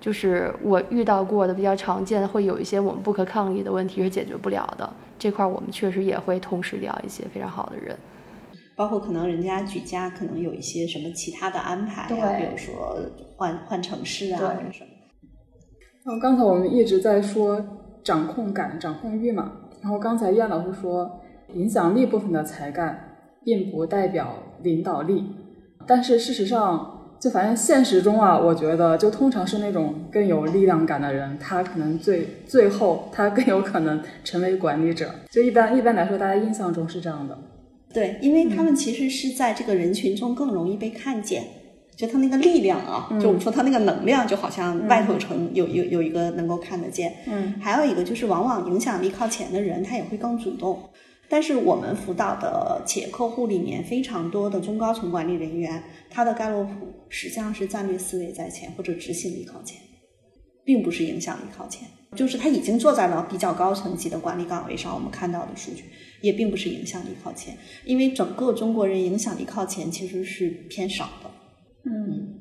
[0.00, 7.96] 就是我遇到过的比较常见的，会有一些我们不可抗力的问题是解决不了的，这块儿我们确实也会同时聊一些非常好的人。
[8.76, 12.96] 包括可能人家举家可能有一些什么其他的安排啊，对比如说
[13.36, 14.90] 换换城市啊，或者什么。
[16.04, 17.60] 然后刚才我们一直在说
[18.02, 21.20] 掌控感、掌控欲嘛，然后刚才燕老师说
[21.54, 25.24] 影响力部分的才干并不代表领导力，
[25.86, 35.10] 但是事实上，就反正现实中啊，我觉得就通常是那种更有力量感的人，他可能最最后他更有可能成为管理者。
[35.30, 37.38] 就一般一般来说，大家印象中是这样的。
[37.92, 41.42] 对，因为他们其实是在这个人群中更容易被看见，
[41.98, 47.12] 就他那个力量啊，就我们说他那个能量，就好像外头层有有有一个能够看得见。
[47.26, 50.80] 嗯，还有一个就是，往往影响力靠前的人，他也会更主动。
[51.28, 56.70] 但是我们辅导的企业客户里面，非常多的中高层管理人员，他的盖洛普
[57.08, 59.80] 实际上是战略思维在前或者执行力靠前，
[60.64, 61.88] 并不是影响力靠前。
[62.14, 65.82] 就是他已经坐在了比较高层级的管理岗位上，我们看到的数据
[66.22, 71.28] 也并不是影响力靠前，因为整个中国人影响力靠前其实是偏少的。
[71.90, 72.34] 嗯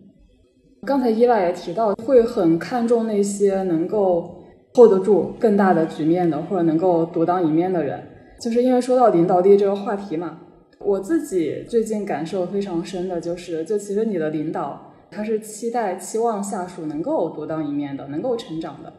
[0.85, 8.01] 刚才伊娃也提到，会很看重那些能够 hold 得住更大的局面的，或者能够独当一面的人。
[8.39, 10.39] 就是因为说到领导力这个话题嘛，
[10.79, 18.93] 我自己最近感受非常深的就是，就其实你的领导他是期待、期望下属能够独当一面的，能够成长的。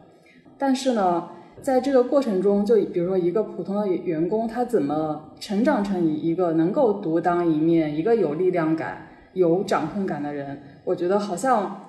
[0.57, 1.29] 但是呢，
[1.61, 10.61] 在这个过程中，就比如说一个普通的员工，他怎么成长成一一个能够独当一面、一个有力量感、有掌控感的人？
[10.83, 11.87] 我觉得好像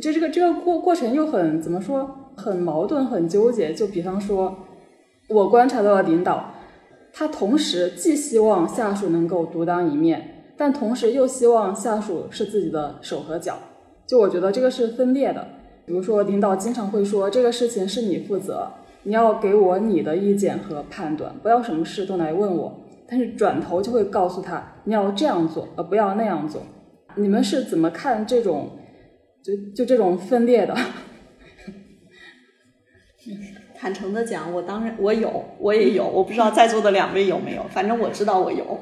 [0.00, 3.72] 这这个这个过过程又很怎么说，很矛盾、很纠结。
[3.72, 4.54] 就比方说，
[5.28, 6.54] 我观察到的领导，
[7.12, 13.56] 他同时既希望下属能够独当一面，但同时又希望下属是自己的手和脚。
[14.06, 15.46] 就我觉得这个是分裂的。
[15.86, 18.68] 比如说，领导经常会说这个事情是你负责，
[19.04, 22.80] 你要给我你的意见和判断，不要什么事都来问我。
[23.08, 26.62] 但是转头就会告诉他，你要这样做，而不要那样做。
[27.16, 28.70] 你们是怎么看这种，
[29.42, 30.74] 就就这种分裂的？
[33.74, 38.78] 坦诚的讲，我当然我有，我也有，我不知道在座的两位有没有，反正我知道我有。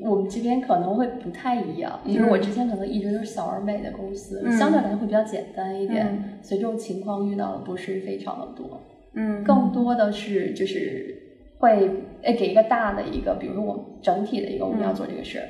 [0.00, 8.80] 我们这边可能会不太一样，就是我之前可能一直都是小而美的公司，嗯相对来说会比较简单一点，嗯所以这种情况遇到的不是非常的多，
[9.14, 11.17] 嗯更多的是就是
[11.58, 11.90] 会
[12.22, 15.46] 诶给一个大的一个，比如说我们整体的一个我们要做这个事儿，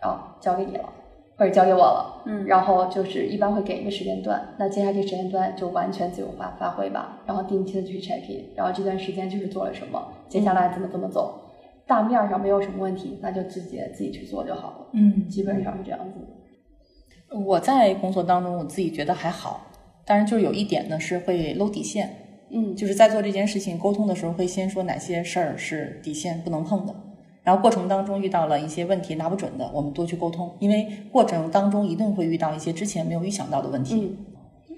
[0.00, 0.88] 然后交给你了。
[1.36, 11.50] 或者交给我了，嗯然后就是一般会给一个时间段，那接下来这个时间段就完全自由发发挥吧，然后定期的去 check in，然后这段时间就是做了什么，接下来怎么怎么走，
[11.88, 17.34] 大面儿上没有什么问题，那就直接自己去做就好了，嗯，基本上是这样子。
[17.36, 19.66] 我在工作当中，我自己觉得还好，
[20.06, 26.94] 但是就是有一点呢是会搂底线，嗯，就是在做这件事情沟通的时候，会先说哪些事儿是底线不能碰的，
[27.42, 33.94] 然后过程当中遇到了一些问题拿不准的，我们多去沟通，因为过程当中一定会遇到一些之前没有预想到的问题。
[33.96, 34.16] 嗯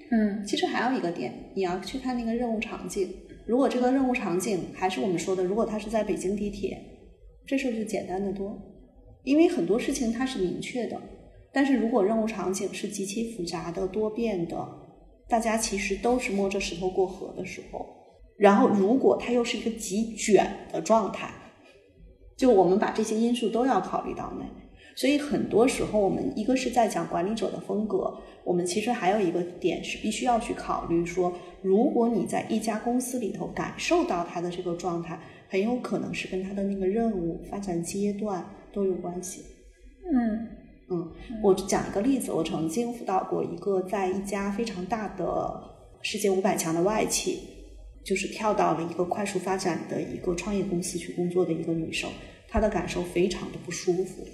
[0.09, 3.09] 嗯其实还有一个点，你要去看那个任务场景。
[3.45, 6.81] 如果这个任务场景还是我们说的，如果它是在北京地铁，
[7.45, 8.57] 这事儿就简单的多，
[9.23, 10.99] 因为很多事情它是明确的。
[11.53, 14.67] 但是如果任务场景是极其复杂的、多变的，
[15.29, 17.85] 大家其实都是摸着石头过河的时候，
[18.37, 21.29] 然后如果它又是一个极卷的状态，
[22.37, 24.45] 就我们把这些因素都要考虑到内。
[24.95, 39.43] 所以很多时候，我们一个是在讲管理者的风格，我们其实还有一个点是必须要去考虑说，如果你在一家公司里头感受到他的这个状态，很有可能是跟他的那个任务发展阶段都有关系。
[40.11, 40.47] 嗯
[40.89, 41.11] 嗯，
[41.43, 45.61] 我讲一个例子，我曾经辅导过一个在一家非常大的
[46.01, 47.41] 世界五百强的外企，
[48.05, 52.09] 就是跳到了一个快速发展的一个创业公司去工作的一个女生，
[52.47, 54.25] 她的感受非常的不舒服。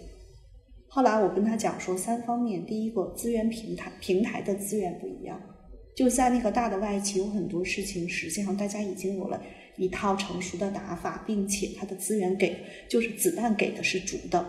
[0.88, 5.42] 后来我跟她讲说三方面，第一个资源平台平台的资源不一样，
[5.96, 9.42] 就在那个大的外企有很多事情，实际上大家已经有了
[9.76, 14.46] 一套成熟的打法，并且它的资源给就是子弹给的是足的。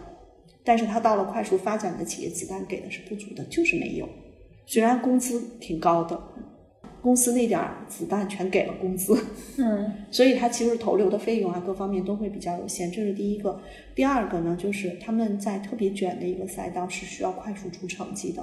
[0.65, 4.09] 但是他到了快速发展的企业，子弹给的是不足的，就是没有。
[4.67, 6.19] 虽然工资挺高的，
[7.03, 9.15] 公司那点儿子弹全给了工资，
[9.59, 12.91] 嗯 所以他其实投流的费用啊，各方面都会比较有限。
[12.91, 13.61] 这是第一个。
[13.95, 18.43] 第二个呢，就是他们在特别卷的一个赛道是需要快速出成绩的。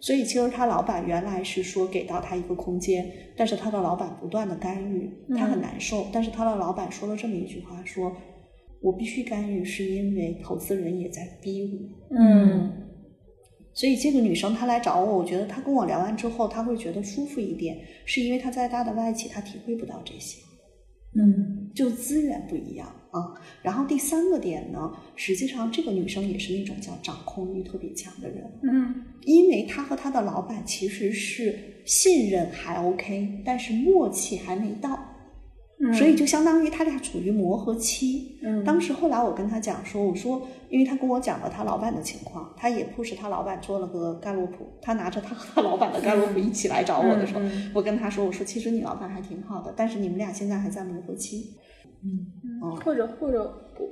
[0.00, 6.08] 所以其实他老板原来是说给到他一个空间，但是他的老板不断的干预，他很难受。
[6.12, 8.12] 但是他的老板说了这么一句话说。
[8.80, 12.16] 我必须干预，是因为投资人也在逼我。
[12.18, 12.72] 嗯
[13.72, 20.42] 所以这个女生她来找我，我觉得她跟我聊完之后，她会觉得舒服一点，是因为她在大的外企，她体会不到这些，
[21.14, 23.40] 嗯就资源不一样啊。
[23.62, 34.98] 然后第三个点呢，实际上这个女生也是那种叫掌控欲特别强的人，嗯因为她和她的老板其实是信任还 OK，但是默契还没到。
[35.82, 38.38] 嗯，所以就相当于他俩处于磨合期。
[38.42, 51.56] 嗯当时后来我跟他讲说，我说，因为他跟我讲了他老板的情况，他也 push 他老板做了个盖洛普，他拿着他和他老板的盖洛普一起来找我的时候，嗯我跟他说，我说其实你老板还挺好的，但是你们俩现在还在磨合期。
[52.02, 53.42] 嗯或者或者
[53.78, 53.86] 我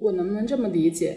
[0.00, 1.16] 我能不能这么理解？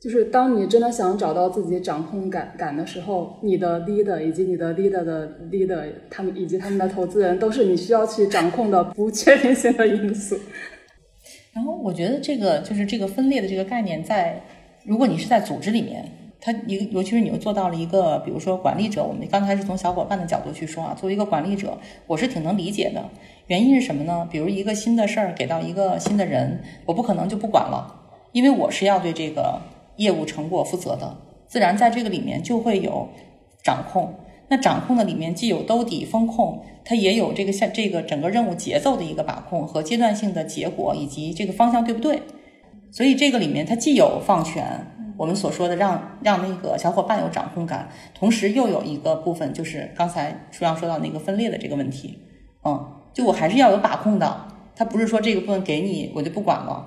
[0.00, 10.38] 就是当你真的想找到自己掌控感感的时候，你的 leader 以及你的 leader 的 leader，他们以及他们的投资人，都是你需要去掌控的不确定性的因素。
[11.52, 14.42] 然后我觉得这个就是这个分裂的这个概念在，
[14.84, 16.02] 如果你是在组织里面，
[16.40, 23.04] 它一个尤其是你又做到了一个，比如说管理者，我们刚才是从小伙伴的角度去说啊，作为一个管理者，我是挺能理解的。
[23.48, 24.26] 原因是什么呢？
[24.32, 27.94] 比如一个新的事儿给到一个新的人，我不可能就不管了，
[28.32, 29.60] 因为我是要对这个
[30.00, 33.08] 业务成果负责的，自然在这个里面就会有
[33.62, 34.14] 掌控。
[34.48, 42.22] 那掌控的里面既有兜底风控，它也有这个像这个整个任务节奏的一个把控和阶段性的结果以及这个方向对不对？
[42.90, 44.64] 所以这个里面它既有放权，
[45.16, 52.18] 我们所说的让让那个小伙伴有掌控感，同时又有一个部分就是刚才舒阳说到那个分裂的这个问题，
[52.64, 56.86] 嗯，就我还是要有把控的，它不是说这个部分给你我就不管了，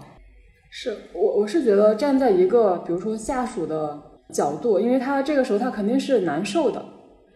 [0.76, 4.02] 是我我是觉得站在一个比如说下属的
[4.34, 6.84] 角度，因为他这个时候他肯定是难受的，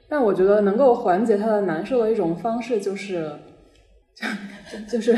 [0.09, 3.31] 但我觉得能够缓解他的难受的一种方式就是，
[4.89, 5.15] 就 就是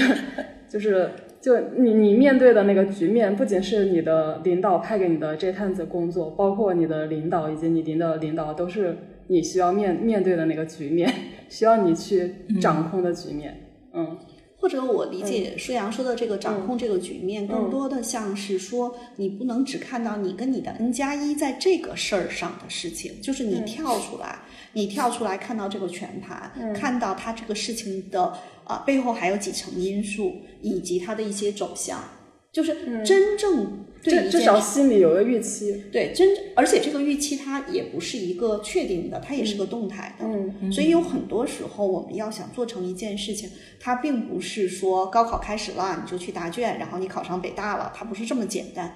[0.68, 11.10] 就是就你你面对的那个局面，不仅是你的领导派给你的这摊子工作，包括你的领导以及你领导的领导，都是你需要面面对的那个局面，
[11.48, 13.58] 需要你去掌控的局面，
[13.94, 14.18] 嗯。
[14.60, 24.40] 或者我理解舒阳说的这个掌控这个局面，更多的像是说，你不能只看到你跟你的 N 加一在这个事儿上的事情，就是你跳出来，
[24.74, 28.34] 你跳出来看到这个全盘，看到它这个事情的
[28.66, 32.04] 啊、背后还有几层因素，以及它的一些走向。
[32.52, 35.84] 就是真正对至至少心里有个预期。
[35.92, 40.26] 对真，而且这个预期它也不是一个确定的，它也是个动态的。
[40.26, 48.96] 嗯所以有很多时候，我们要想做成一件事情，它并不是说高考开始了你就去答卷，然后你考上北大了，它不是这么简单。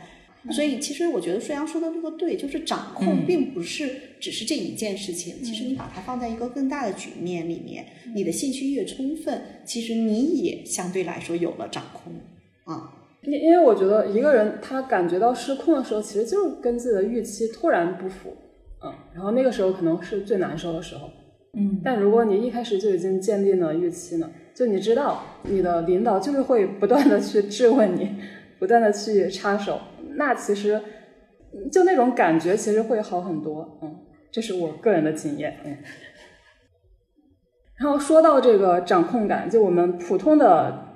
[0.52, 3.90] 所以其实我觉得舒阳说的这个对，就是掌控并不是
[4.20, 12.14] 只是这一件事情，其实你把它放在一个更大的局面里面，你的信息越充分，其实你也相对来说有了掌控
[12.66, 13.03] 啊。
[13.24, 18.36] 因因为我觉得一个人他感觉到失控的时候，其实就是跟自己的预期突然不符，
[18.84, 21.10] 嗯，然后那个时候可能是最难受的时候。
[21.56, 28.16] 嗯，但如果你一开始就已经建立了预期呢，就你知道你的领导就是会不断的去质问你，
[28.60, 29.80] 不断的去插手，
[30.16, 30.82] 那其实
[31.54, 33.80] 嗯就那种感觉其实会好很多。
[33.84, 33.96] 嗯，
[34.32, 35.58] 这是我个人的经验。
[35.64, 35.78] 嗯。
[37.78, 40.93] 然后说到这个掌控感，就我们普通的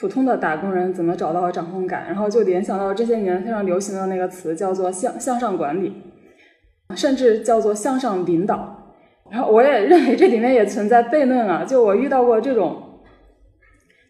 [0.00, 5.92] 普通的打工人怎么找到掌控感，然后就联想到这些年非常流行的那个词叫做向向上管理，
[6.94, 8.94] 甚至叫做向上领导。
[9.30, 13.00] 然后我也认为这里面也存在悖论啊，就我遇到过这种，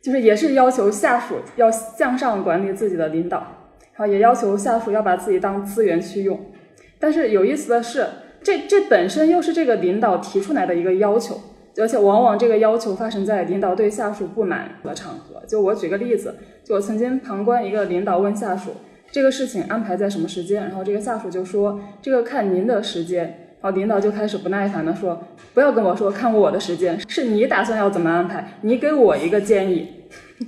[0.02, 3.38] 就是也是要求下属要向上管理自己的领导，
[3.94, 6.38] 然后也要求下属要把自己当资源去用。
[7.00, 8.06] 但是有意思的是，
[8.42, 11.40] 这这本身又是这个领导提出来的一个要求，
[11.80, 15.42] 而且往往这个要求发生在领导对下属不满的场合。
[15.46, 18.72] 就我举个例子，就我曾经旁观一个领导问下属
[19.10, 23.44] 这个事情安排在什么时间，然后这个下属就说这个看您的时间。
[23.60, 25.20] 然后领导就开始不耐烦的说
[25.52, 30.04] ：“不要跟我说看我的时间，是你打算要怎么安排，你给我一个建议。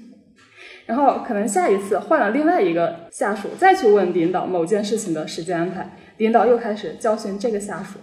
[0.87, 7.99] ”然后可能下一次换了另外一个下属再去问领导某件事情的时间安排，领导又开始教训这个下属，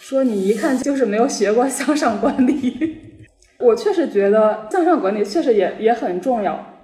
[0.00, 2.96] 说你一看就是没有学过向上管理。
[3.60, 6.78] 我确实觉得向上管理确实也也很重要，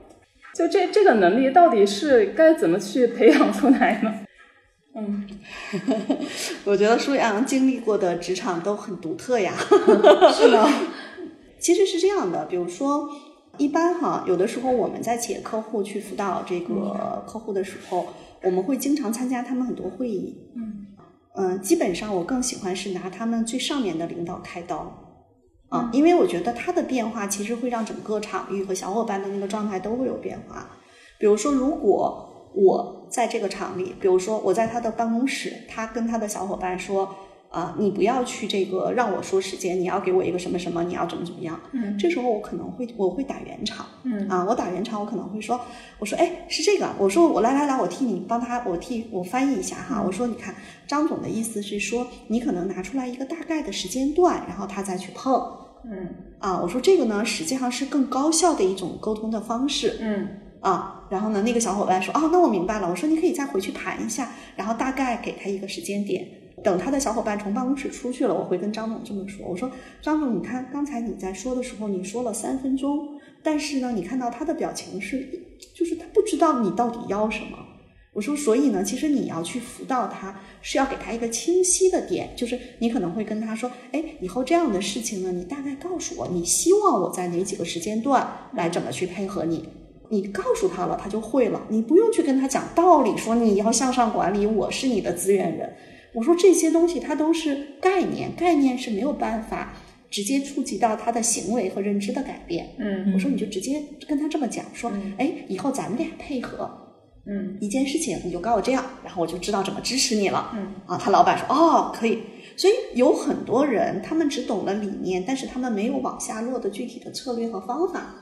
[0.55, 4.15] 就这这个能力到底是该怎么去培养出来呢？
[4.95, 5.27] 嗯，
[6.65, 9.55] 我觉得舒阳经历过的职场都很独特呀。
[10.33, 10.69] 是吗？
[11.59, 13.09] 其实是这样的，比如说，
[13.57, 18.07] 一般哈，有的时候我们在企业客户去辅导这个客户的时候，
[18.43, 20.37] 我们会经常参加他们很多会议。
[20.55, 20.87] 嗯
[21.37, 24.93] 嗯，基本上我更喜欢是拿他们最上面的领导开刀。
[25.69, 30.69] 啊，因为我觉得他的变化其实会让整个场域和小伙伴的那个状态都会有变化。
[31.19, 37.15] 比如说，如果我在这个厂里，比如说我在他的办公室，他跟他的小伙伴说。
[37.51, 41.59] 啊，你不要去这个让我说时间，你要给我一个什么什么，你要怎么怎么样。
[41.73, 45.59] 嗯这时候我可能会我会打圆场，嗯啊，我打圆场，我可能会说，
[45.99, 50.55] 我说哎是这个，我说我来来来，我替你帮他，我替我翻译一下哈，我说你看
[50.87, 55.35] 张总的意思是说，你可能拿出来一个大概的时间段，然后他再去碰，
[55.85, 60.29] 嗯啊，我说这个呢实际上是更高效的一种沟通的方式，嗯
[60.61, 62.91] 啊，然后呢，那个小伙伴说，哦，那我明白了。
[62.91, 66.27] 我说你可以再回去盘一下，然后大概给他一个时间点。
[66.65, 75.29] 等他的小伙伴从办公室出去了，我会跟张总这么说，我说张总，你看刚才你在说的时候，你说了三分钟，但是呢，你看到他的表情是，
[75.75, 77.59] 就是他不知道你到底要什么。
[78.15, 89.69] 我说，所以呢，其实你要去辅导他，是要给他一个清晰的点，就是你可能会跟他说，哎，以后这样的事情呢，你大概告诉我，你希望我在哪几个时间段来怎么去配合你。
[90.09, 95.77] 你告诉他了，他就会了，你不用去跟他讲道理，说你要向上管理，我是你的资源人。
[96.17, 99.75] 我说这些东西它都是概念，概念是没有办法
[100.11, 102.71] 直接触及到他的行为和认知的改变。
[102.79, 106.71] 嗯我说你就直接跟他这么讲，说，嗯哎，以后咱们俩配合，
[107.27, 110.53] 嗯一件事情，你就告我这样，然后我就知道怎么支持你了。
[110.57, 112.23] 嗯啊，他老板说哦可以，
[112.57, 118.15] 所以有很多人他们只懂了理念，但是他们没有往下落的具体的策略和方法。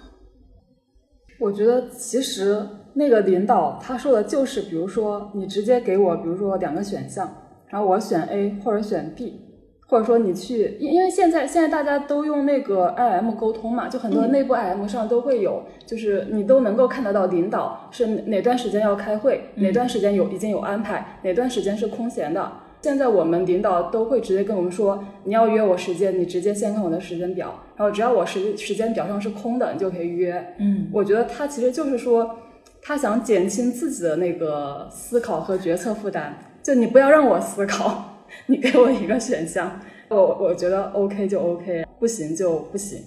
[1.40, 7.43] 我觉得其实那个领导他说的就是，比如说你直接给我，比如说两个选项，
[7.75, 9.41] 然后我选 A 或者选 B，
[9.89, 22.53] 或者说你去，因因为现在现在大家都用那个 IM 沟通嘛，就很多嗯内部 IM 上都会有，就是你都能够看得到领导是哪段时间要开会，哪段时间有已经有安排，哪段时间是空闲的。
[22.81, 30.55] 现在我们领导都会直接跟我们说，你要约我时间，你直接先看我的时间表，然后只要我时时间表上是空的，你就可以约。
[30.61, 32.37] 嗯我觉得他其实就是说，
[32.81, 42.99] 他想减轻自己的那个思考和决策负担，就你不要让我思考， 你给我一个选项，我我觉得 OK 就 OK，不行就不行。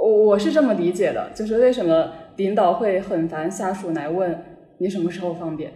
[0.00, 4.44] 我我是这么理解的，就是为什么领导会很烦下属来问
[4.78, 5.72] 你什么时候方便。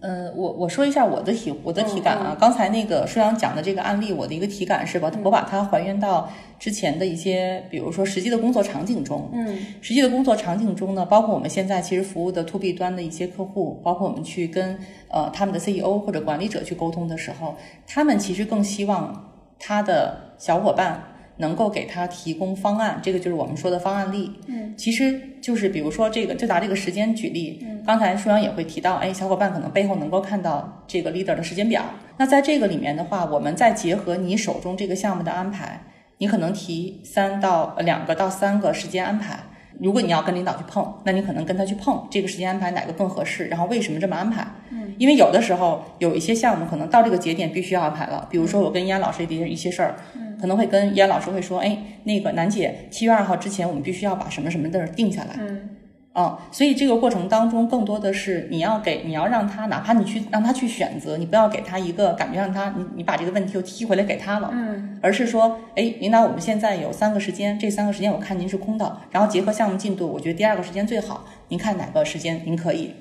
[0.00, 9.28] 呃，我我说一下我的体我的体感啊，嗯刚才那个舒阳讲的这个案例，我的一个体感是把我把它还原到之前的一些，比如说实际的工作场景中。
[9.32, 9.58] 嗯。
[9.80, 14.78] 实际的工作场景中呢，包括我们现在其实服务的 to B 端的一些客户，包括我们去跟
[15.08, 21.02] 呃他们的 CEO 或者管理者去沟通的时候，他们其实更希望他的小伙伴
[21.38, 24.30] 能够给他提供方案，这个就是我们说的方案力。
[24.46, 31.82] 嗯，其实就是比如说这个，就拿这个时间举例，嗯刚才舒阳也会提到，哎，小伙伴可能背后能够看到这个 leader 的时间表。
[32.18, 35.80] 那在这个里面的话，我们再结合你手中这个项目的安排，
[36.18, 39.38] 你可能提三到呃两个到三个时间安排。
[39.80, 44.46] 如果你要跟领导去碰，那你可能跟他去碰这个时间安排哪个更合适，然后为什么这么安排？
[44.70, 55.70] 嗯，因为有的时候有一些项目可能到这个节点必须要安排了，比如说我跟依安老师的一些事儿，嗯，可能会跟依安老师会说，哎，那个楠姐七月二号之前我们必须要把什么什么的定下来，嗯
[56.18, 72.92] 嗯，所以这个过程当中，更多的是你要给，你要让他，哪怕你去让他去选择，你不要给他一个感觉，让他你你把这个问题又踢回来给他了，嗯而是说，哎，领导，我们现在有三个时间，这三个时间我看您是空的，然后结合项目进度，我觉得第二个时间最好，您看哪个时间您可以，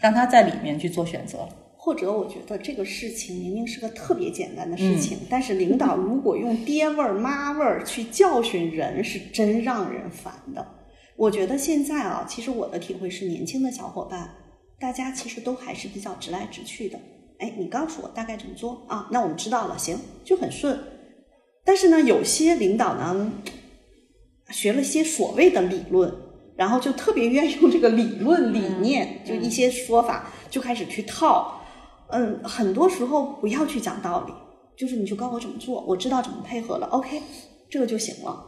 [0.00, 1.48] 让他在里面去做选择。
[1.76, 10.66] 或者我觉得这个事情明明是个特别简单的事情，但是领导如果用爹味儿、妈味儿去教训人，是真让人烦的。
[11.20, 14.30] 我觉得现在啊，其实我的体会是，年轻的小伙伴，
[14.78, 16.98] 大家其实都还是比较直来直去的。
[17.38, 19.06] 哎，你告诉我大概怎么做啊？
[19.12, 20.80] 那我们知道了，行，就很顺。
[21.62, 23.32] 但是呢，有些领导呢，
[24.48, 26.10] 学了些所谓的理论，
[26.56, 31.60] 然后就特别愿意用这个理论理念，就一些说法就开始去套。
[32.08, 34.32] 嗯，很多时候不要去讲道理，
[34.74, 37.20] 就是你就告诉我怎么做，我知道怎么配合了，OK，
[37.68, 38.42] 这个就行了。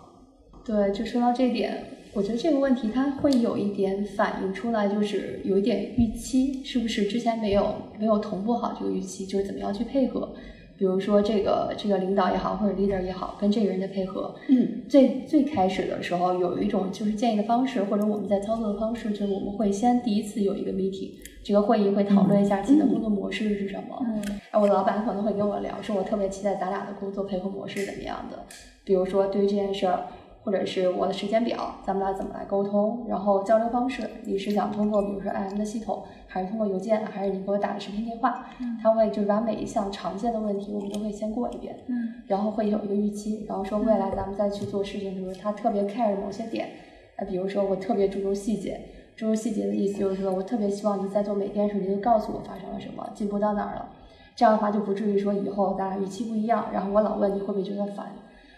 [0.65, 10.35] 对，就说到这点，我觉得这个问题它会有一点反映出来，就是有一点预期，是不是之前没有没有同步好这个预期，就是怎么样去配合。
[10.79, 21.13] 比如说这个这个领导也好，或者 leader 也好，跟这个人的配合，嗯，最最开始的时候有一种就是建议的方式，或者我们在操作的方式，就是我们会先第一次有一个 meeting，
[21.45, 24.05] 这个会议会讨论一下自己的工作模式是什么。
[24.05, 28.45] 嗯哎，我的老板可能会跟我聊，说我特别期待咱俩的工作配合模式怎么样的，
[28.85, 30.07] 比如说对于这件事儿，
[30.45, 38.47] 或者是我的时间表，咱们俩怎么来沟通，然后交流方式，你是想通过比如说 IM 的系统，还是通过邮件，还是你给我打的视频电话？
[38.83, 46.69] 他会就是把每一项常见的问题，我们都会先过一遍，嗯然后会有一个预期，然后说未来咱们再去做事情的时候，他特别 care 某些点，
[47.17, 48.81] 呃，比如说我特别注重细节，
[49.15, 53.89] 注重细节的意思就是说我特别希望你在做每件事，你就告诉我发生了什么，进步到哪儿了，
[54.35, 58.07] 这样的话就不至于说以后咱俩预期不一样，然后我老问你会不会觉得烦，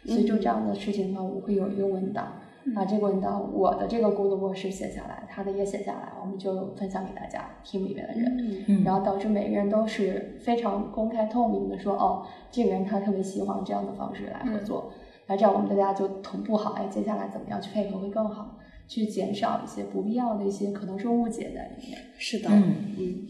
[0.05, 2.40] 所以就这样的事情的话，我会有一个文档，
[2.74, 8.64] 把这个文档我的这个工作模式写下来，他的也写下来，我们就分享给大家 team 里面的人。
[8.68, 8.84] 嗯。
[8.84, 14.92] 然后导致每个人都是非常公开透明的说，哦，这个人他特别喜欢这样的方式来合作，
[15.26, 21.98] 那、这样我们大家就同步好，哎，接下来怎么样去配合会更好，去减少一些不必要的一些可能是误解在里面。
[22.18, 22.74] 是的，嗯。
[22.98, 23.26] 嗯，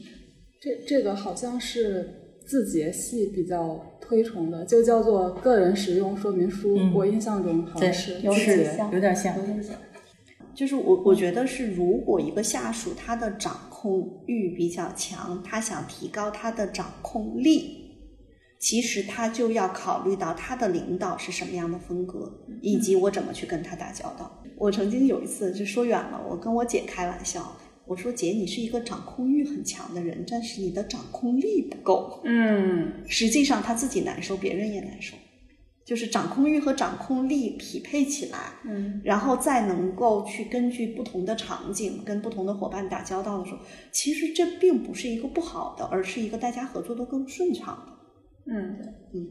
[0.61, 6.77] 这这个好像是字节系比较推崇的，就叫做个人使用说明书。
[6.79, 9.75] 嗯我印象中好像是有点像，有点像有点像。
[10.55, 17.97] 就是我我觉得是，如果一个下属他的掌控欲比较强，他想提高他的掌控力，
[18.61, 22.33] 其实他就要考虑到他的领导是什么样的风格，
[22.63, 24.31] 以及我怎么去跟他打交道。
[24.57, 27.57] 我曾经有一次就说远了，我跟我姐开玩笑，
[27.87, 32.21] 我说姐，你是一个掌控欲很强的人，但是你的掌控力不够。
[32.25, 35.17] 嗯实际上他自己难受，别人也难受，
[35.85, 43.59] 就是掌控欲和掌控力匹配起来，嗯然后再能够去根据不同的场景跟不同的伙伴打交道的时候，
[43.93, 47.93] 其实这并不是一个不好的，而是一个大家合作都更顺畅的。
[48.53, 48.79] 嗯
[49.13, 49.29] 嗯，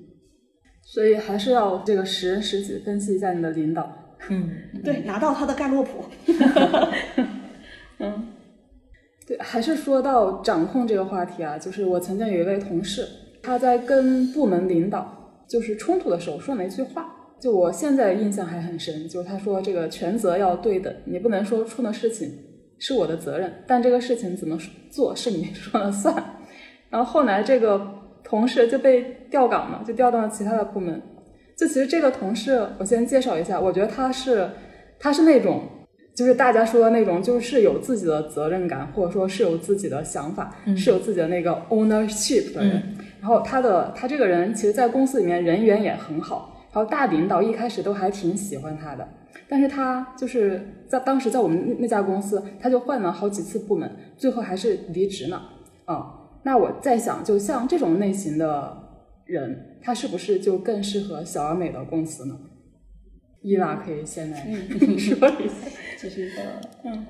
[0.83, 3.91] 所以还是要这个识人识己，分析一下你的领导。
[4.29, 4.49] 嗯，
[4.83, 6.05] 对，拿到他的盖洛普。
[7.99, 8.32] 嗯，
[9.25, 13.07] 对，还是说到掌控这个话题啊，就是我曾经有一位同事，
[13.41, 17.09] 他在跟部门领导就是冲突的时候说了一句话，
[17.39, 22.29] 就我现在印象还很深，就是他说这个权责要对等，你不能说出了事情
[22.79, 24.57] 是我的责任，但这个事情怎么
[24.89, 26.13] 做是你 说了算。
[26.89, 27.81] 然后后来这个
[28.23, 31.01] 同事就被调岗了，就调到了其他的部门。
[31.55, 34.49] 就其实这个同事，我先介绍一下，我觉得他是
[34.99, 35.61] 他是那种
[36.15, 42.95] 就是大家说的那种，就是有自己的责任感，或者说是有自己的想法，是有自己的那个 ownership 的人。
[43.19, 49.07] 然后他的他这个人，其实，在公司里面人缘也很好，然后大领导一开始都还挺喜欢他的。
[49.47, 55.41] 但是他就是在当时在我们那那家公司，他就换了好几次部门，最后还是离职呢
[55.85, 56.19] 啊。
[56.43, 58.77] 那我在想，就像这种类型的
[59.25, 62.37] 人，他是不是就更适合小而美的公司呢？
[63.41, 64.45] 伊娃可以先来
[64.97, 65.53] 说一下，
[66.03, 66.41] 这是一个
[66.83, 67.05] 嗯。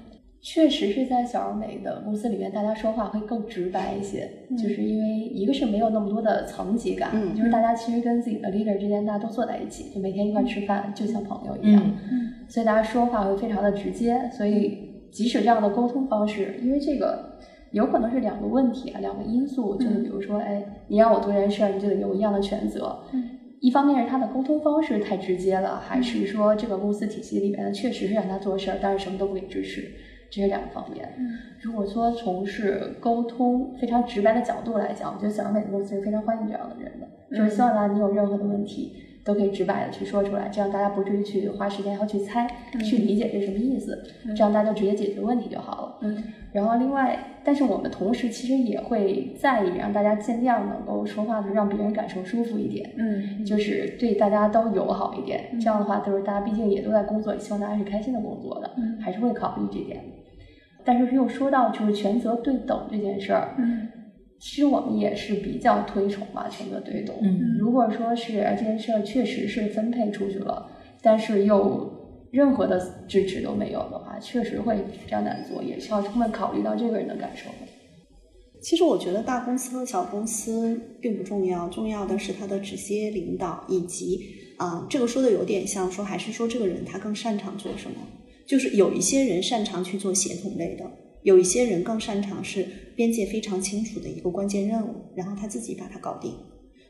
[0.45, 4.29] 确实是在小而美的公司里面，大家说话会更直白一些，
[4.61, 11.81] 就是因为一个是没有那么多的层级感，嗯就是大家其实跟自己的 leader 之间大家都坐在一起，就每天一块吃饭，就像朋友一样，
[12.11, 12.33] 嗯。
[12.49, 17.37] 所以大家说话会非常的直接，所以即使这样的沟通方式，因为这个
[17.71, 23.29] 有可能是两个问题啊，两个因素，就是比如说，哎，你让我做这件事儿，你就得给我一样的权责，嗯
[23.63, 29.89] 一方面是他的沟通方式太直接了，还是说这个公司体系里面确实是让他做事儿，但是什么都不给支持，
[30.29, 31.13] 这是两个方面。
[31.17, 37.07] 嗯如果说从事沟通非常直白的角度来讲，我觉得小而美的公司是非常欢迎这样的人的，
[37.37, 38.91] 就是希望大家你有任何的问题
[39.23, 42.47] 都可以直白的去说出来，这样大家不至于去花时间还要去猜、
[42.83, 44.03] 去理解这是什么意思，
[44.35, 45.97] 这样大家就直接解决问题就好了。
[46.01, 52.91] 嗯然后另外，但是我们同时其实也会在意让大家尽量能够说话的让别人感受舒服一点。
[52.95, 59.99] 嗯就是对大家都友好一点，这样的话，就是大家毕竟也都在工作，希望大家是开心的工作的，嗯还是会考虑这点。
[60.85, 63.87] 但是又说到就是权责对等这件事儿，嗯
[64.43, 67.15] 其实我们也是比较推崇吧权责对等。
[67.21, 70.69] 嗯如果说是哎这件事儿确实是分配出去了，
[71.01, 71.89] 但是又
[72.29, 77.71] 任何的支持都没有的话，确实会比较难做，也是要充分考虑到这个人的感受的。
[78.61, 84.19] 其实我觉得大公司和小公司并不重要，重要的是他的直接领导以及
[84.57, 87.95] 啊、这个说的有点像说，还是说这个人他更擅长做什么？
[88.45, 90.83] 就是有一些人擅长去做协同类的，
[91.23, 92.65] 有一些人更擅长是
[92.95, 96.33] 边界非常清楚的一个关键任务，然后他自己把它搞定。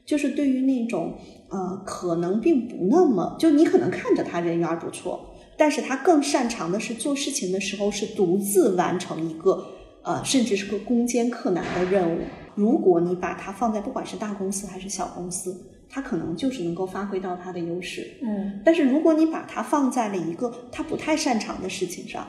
[0.06, 1.14] 就是对于那种
[1.50, 9.66] 呃，可能并不那么，就你可能看着他人缘不错，但是他更擅长的是做事情的时候是独自完成一个
[10.04, 12.20] 呃，甚至是个攻坚克难的任务。
[12.56, 15.56] 如果你把它放在不管是大公司还是小公司，
[15.90, 18.06] 它可能就是能够发挥到它的优势。
[18.22, 22.28] 嗯但是如果你把它放在了一个他不太擅长的事情上，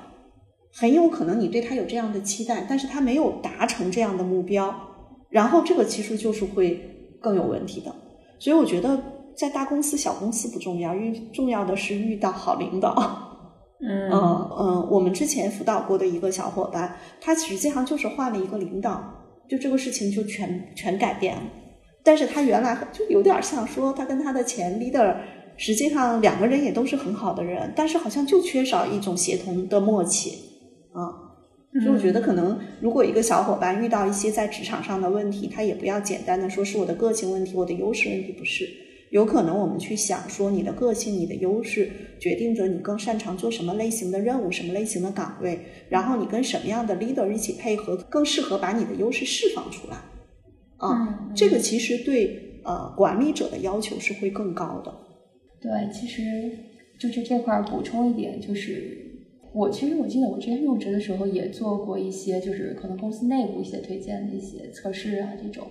[0.76, 4.74] 很有可能你对他有这样的期待，但是他没有达成这样的目标，
[5.30, 7.94] 然后这个其实就是会更有问题的。
[8.40, 9.00] 所以我觉得
[9.36, 12.92] 在大公司、小公司不重要，因为重要的是遇到好领导。
[13.80, 19.02] 嗯嗯嗯， 我们之前辅导过的一个小伙伴，他实际上就是换了一个领导，
[19.48, 21.42] 就这个事情就全全改变了。
[22.02, 25.16] 但是他原来就有点像说，他跟他的前 leader，
[25.56, 30.53] 实际上两个人也都是很好的人，但是好像就缺少一种协同的默契
[30.94, 31.20] 啊。
[31.82, 38.64] 所以我觉得，可能如果一个小伙伴遇到一些在职场上的问题，他也不要简单的说是我的个性问题、我的优势问题，不是。
[39.10, 41.90] 有可能我们去想说，你的个性、你的优势
[42.20, 49.96] 决定着你更擅长做什么类型的任务、什么类型的岗位，然后你跟什么样的 leader 一起配合，更适合把你的优势释放出来。
[50.78, 54.92] 啊，嗯这个其实对呃管理者的要求是会更高的。
[55.60, 56.22] 对，其实
[56.98, 59.03] 就是这块儿补充一点，就是
[59.54, 65.64] 我其实我记得我之前入职的时候也做过一些，就是可能公司内部一些推荐的一些测试啊，这种，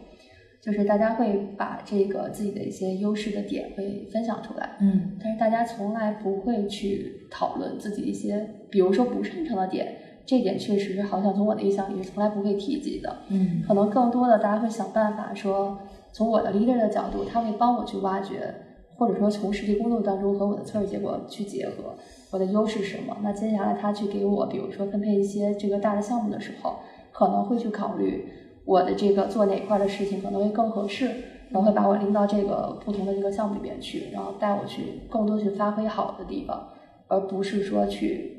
[0.62, 9.94] 就是大家会把这个自己的一些优势的点会分享出来，嗯但是大家从来不会去讨论自己一些，比如说不擅长的点，
[10.26, 13.18] 这点确实好像从我的印象里是从来不会提及的。
[13.30, 15.78] 嗯可能更多的大家会想办法说，
[16.14, 18.54] 从我的 leader 的角度，他会帮我去挖掘，
[18.96, 21.96] 或者说从实际工作当中和我的测试结果去结合，
[22.34, 23.16] 我的优势是什么。
[23.22, 26.80] 那接下来他去给我，比如说分配一些这个大的项目的时候，
[27.14, 28.26] 可能会去考虑
[28.66, 31.06] 我的这个做哪块的事情可能会更合适，
[31.52, 36.70] 然后会把我拎到这个不同的这个项目里边去，然后带我去更多去发挥好的地方，
[37.08, 38.32] 而不是说去。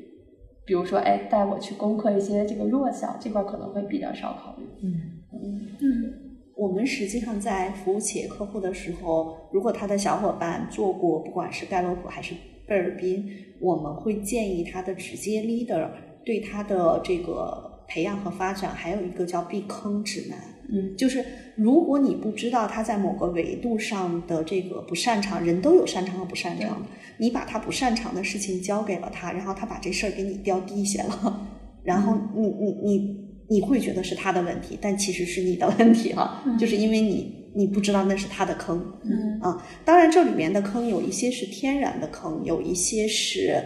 [0.67, 4.65] 比如说，哎，带我去攻克一些这个弱项，这块可能会比较少考虑。
[4.81, 4.93] 嗯
[5.31, 6.13] 嗯嗯
[6.57, 12.33] 我们实际上在服务企业客户的时候，如果他的小伙伴做过不管是盖洛普还是
[12.67, 13.27] 贝尔宾，
[13.59, 15.89] 我们会建议他的直接 leader
[16.23, 20.37] 对他的这个培养和发展还有一个叫避坑指南。
[20.69, 20.95] 嗯。
[20.97, 21.23] 就是
[21.55, 26.87] 如果你不知道他在某个维度上的这个不擅长，人都有擅长和不擅长的，
[27.19, 31.47] 你把他不擅长的事情交给了他，然后他把这事儿给你掉地下了，
[31.83, 39.39] 然后你你你你会觉得是他的问题，但其实是你的问题哈、就是因为你你不知道那是他的坑，嗯。
[39.41, 43.63] 啊，当然这里面的坑有一些是天然的坑，有一些是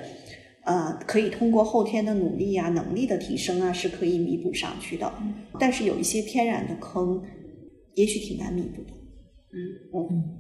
[0.66, 5.12] 呃可以通过后天的努力啊、能力的提升啊是可以弥补上去的，
[5.60, 7.22] 但是有一些天然的坑，
[7.96, 8.92] 也许挺难弥补的。
[9.52, 9.58] 嗯。
[9.94, 10.40] 嗯，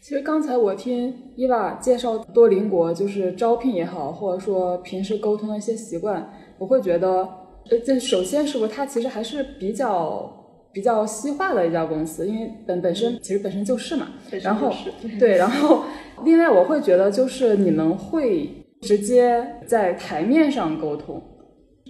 [0.00, 7.28] 其实刚才我听伊娃介绍多邻国，就是招聘也好，或者说平时沟通的一些习惯，我会觉得
[7.70, 10.37] 呃，这首先是不是他其实还是比较
[10.72, 14.08] 比较西化的一家公司，因为本本身其实本身就是嘛。
[14.42, 14.72] 然后
[15.18, 15.84] 对，然后
[16.24, 21.22] 另外我会觉得就是你们会直接在台面上沟通，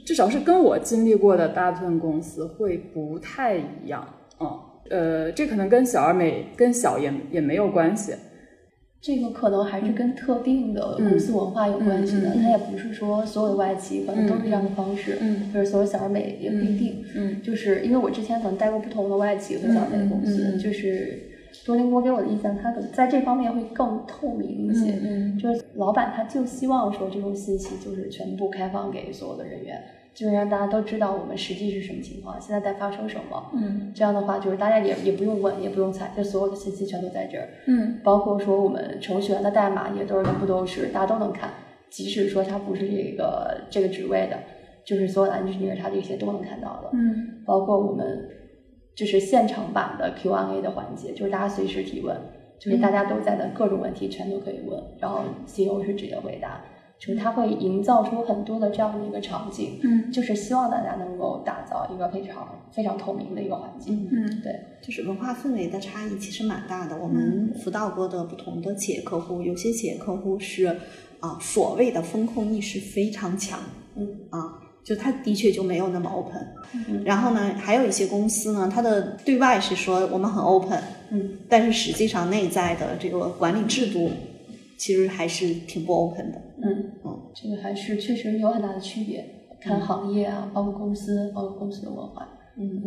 [0.06, 4.06] 至少是跟我经历过的大部分公司会不太一样。
[4.40, 4.58] 嗯，
[4.90, 8.14] 呃，这可能跟小而美跟小也也没有关系。
[9.00, 17.04] 这个可能还是跟特定的公司文化有关系的，嗯嗯嗯它也不是说所有的外企可能都是这样的方式，嗯就是所有小而美也不一定。
[17.14, 21.22] 嗯就是因为我之前可能待过不同的外企和小而美的公司，就是
[21.64, 24.98] 多邻国给我的印象，它可能在这方面会更透明一些。
[25.00, 29.80] 嗯就是老板他就希望说这种信息就是全部开放给所有的人员，
[30.14, 33.50] 就是让大家都知道我们实际是什么情况，现在在发生什么。
[33.54, 37.48] 嗯这样的话，就是大家也也不用问，也不用猜，就所有的信息全都在这儿。
[37.66, 41.50] 嗯包括说我们程序员的代码也都是全部都是大家都能看，
[41.90, 44.38] 即使说他不是这个这个职位的，
[44.84, 46.90] 就是所有的 engineer 他这些都能看到的。
[46.92, 48.28] 嗯包括我们
[48.96, 52.16] 就是现场版的 Q&A 的环节，就是大家随时提问，
[52.58, 56.60] 就是大家都在的各种问题全都可以问，然后 CEO 是直接回答，
[56.98, 64.08] 就是它会营造出很多的这样的一个场景，嗯就是希望大家能够打造一个非常非常透明的一个环境。
[64.10, 66.96] 嗯对，就是文化氛围的差异其实蛮大的。
[66.96, 70.76] 我们辅导过的不同的企业客户，有些企业客户是
[71.20, 73.58] 啊、所谓的风控意识非常强，
[73.96, 76.46] 嗯啊，就他的确就没有那么 open。
[76.86, 80.80] 嗯然后呢，还有一些公司呢，它的对外是说我们很 open，
[81.10, 84.10] 嗯但是实际上内在的这个管理制度
[84.78, 86.38] 其实还是挺不 open 的。
[86.62, 89.24] 嗯嗯，这个还是确实有很大的区别，
[89.60, 92.26] 看行业啊，包括公司，包括公司的文化。
[92.56, 92.82] 嗯，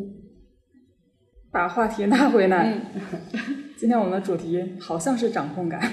[1.51, 2.73] 把话题拉回来，
[3.77, 5.81] 今天我们的主题好像是掌控感。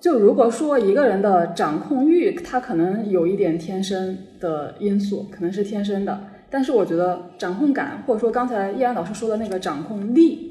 [0.00, 6.28] 就如果说一个人的掌控欲，他可能有一点天生的因素，可能是天生的。
[6.50, 10.43] 但是我觉得掌控感，或者说刚才易安老师说的那个掌控力，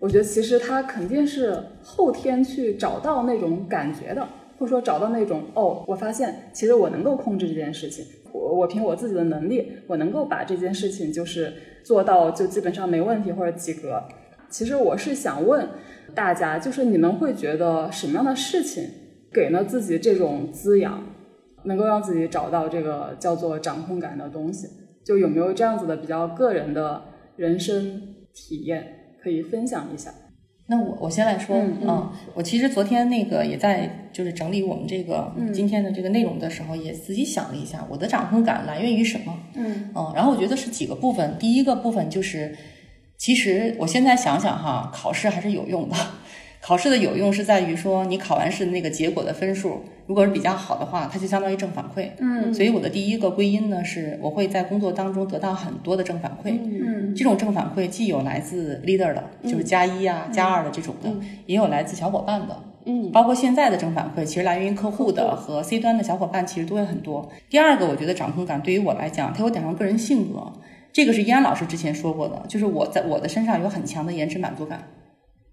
[0.00, 4.26] 我觉得其实他肯定是后天去找到那种感觉的，
[4.58, 11.52] 或者说找到那种哦，我发现其实我能够控制这件事情，我我凭我自己的能力，我能够把这件事情就是
[11.84, 14.02] 做到就基本上没问题或者及格。
[14.48, 15.68] 其实我是想问
[16.14, 18.84] 大家，就是你们会觉得什么样的事情
[19.32, 21.04] 给了自己这种滋养，
[21.64, 24.66] 能够让自己找到这个叫做掌控感的东西？
[25.04, 27.02] 就有没有这样子的比较个人的
[27.36, 30.12] 人生体验可以分享一下？
[30.66, 39.36] 那我我先来说，嗯嗯我其实昨天那个也在就是整理我们这个今天的这个内容的时候，也自己想了一下，我的掌控感来源于什么？
[39.54, 41.36] 嗯嗯，然后我觉得是几个部分。
[41.40, 42.56] 第一个部分就是，
[43.18, 45.96] 其实我现在想想哈，考试还是有用的。
[46.62, 52.10] 考试的有用是在于说，你考完试的那个结果的分数，如果是比较好的话，它就相当于正反馈。
[52.18, 56.58] 嗯所以我的第一个归因呢，是我会在工作当中得到很多的正反馈。
[56.62, 61.10] 嗯这种正反馈既有来自 leader 的，就是加一啊、加二的这种的，
[61.46, 62.56] 也有来自小伙伴的。
[62.84, 67.30] 嗯包括现在的正反馈，其实来源于客户的和 C 端的小伙伴，其实都会很多。
[67.48, 70.52] 第二个，我觉得掌控感对于我来讲，它有点像个人性格。
[70.92, 74.82] 这个是易安老师之前说过的，就是我在我的身上有很强的延迟满足感。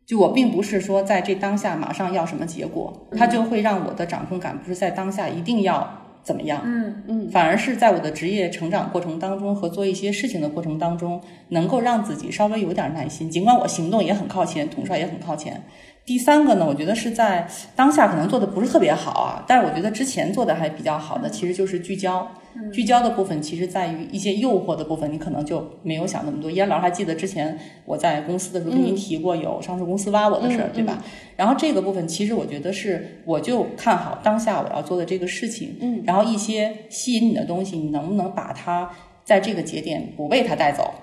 [0.08, 5.86] 就我并不是说在这当下马上要什么结果，它就会让我的掌控感不是在当下一定要
[6.24, 15.62] 怎么样，嗯嗯反而是在我的职业成长过程当中和做一些事情的过程当中，能够让自己稍微有点耐心，尽管我行动也很靠前，统帅也很靠前。
[16.05, 17.45] 第三个呢，我觉得是在
[17.76, 22.26] 当下可能做的不是特别好啊，但是我觉得之前做的还比较好的，其实就是聚焦。
[22.72, 26.49] 聚焦的部分其实在于一些诱惑的部分，你可能就没有想那么多。
[26.49, 31.03] 燕老师还记得之前我在公司的时候跟您提过有上市公司挖我的事儿，对吧？
[31.36, 38.89] 然后这个部分其实我觉得是我就看好当下我要做的这个事情，嗯，然后一些吸引你的东西，你能不能把它
[39.24, 40.93] 在这个节点不被它带走？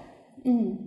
[0.45, 0.79] 嗯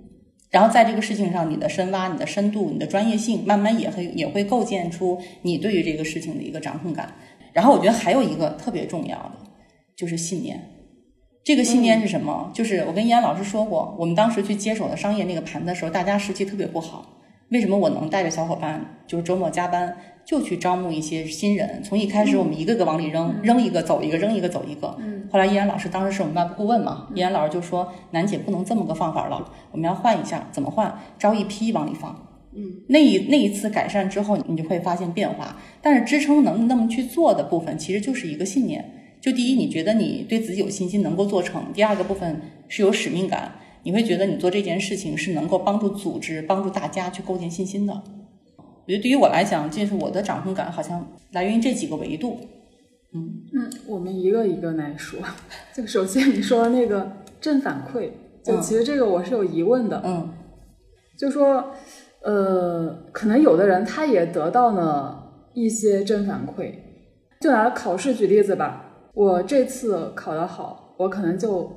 [0.50, 7.14] 然后在这个事情上，你的深挖、你的深度、你的专业性，慢慢也会也会构建出你对于这个事情的一个掌控感。
[7.52, 9.32] 然后我觉得还有一个特别重要的，
[9.98, 10.70] 就是信念。
[11.44, 12.52] 这个信念是什么？
[12.54, 17.16] 就是我跟易安老师说过，我们当时去接手的商业那个盘的时候，大家士气特别不好。
[17.50, 21.82] 为什么我能带着小伙伴，就是周末加班就去招募一些新人？
[21.82, 24.96] 从一开始我们一个个往里扔，扔一个走一个，扔一个走一个。
[25.00, 30.98] 嗯后来依安老师当时是我们外部顾问嘛，易安老师就说：“楠姐不能这么个放法了，我们要换一下，怎么换？
[31.18, 35.58] 招一批往里放。”嗯，那一那一次改善之后，你就会发现变化。
[35.82, 38.97] 但是支撑能那么去做的部分，其实就是一个信念。
[39.20, 47.94] 就第一，你觉得你对自己有信心，能够做成；第二个部分是有使命感，你会觉得你做这件事情是能够帮助组织、帮助大家去构建信心的。
[47.96, 52.40] 我觉得对于我来讲，这是我的掌控感，好像来源于这几个维度。
[53.14, 55.20] 嗯嗯，我们一个一个来说。
[55.74, 57.12] 就首先你说的那个
[57.42, 58.10] 正反馈，
[58.44, 60.02] 就嗯其实这个我是有疑问的。
[60.06, 60.30] 嗯
[61.18, 61.74] 就说，
[62.22, 66.72] 呃，可能有的人他也得到了一些正反馈。
[67.42, 68.87] 就拿考试举例子吧，
[69.18, 71.68] 我这次考得好，我可能就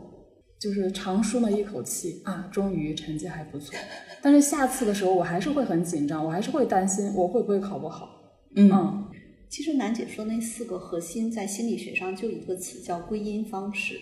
[0.61, 3.75] 就是长舒了一口气啊，终于成绩还不错。
[4.21, 8.11] 但是下次的时候，我还是会很紧张，我还是会担心我会不会考不好。
[8.57, 9.07] 嗯嗯，
[9.49, 13.99] 其实楠姐说那四个核心在心理学上就一个词叫归因方式。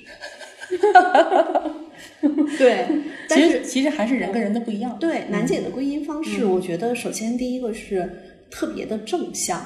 [2.59, 2.89] 对，
[3.31, 4.99] 但是其实其实还是人跟人的不一样。
[4.99, 8.11] 对楠姐的归因方式，我觉得首先第一个是
[8.51, 9.65] 特别的正向。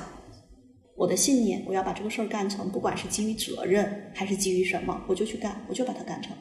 [0.97, 6.32] 我的信念，我要把这个事儿干成，不管是基于责任还是基于什么，我就去干，我就把它干成。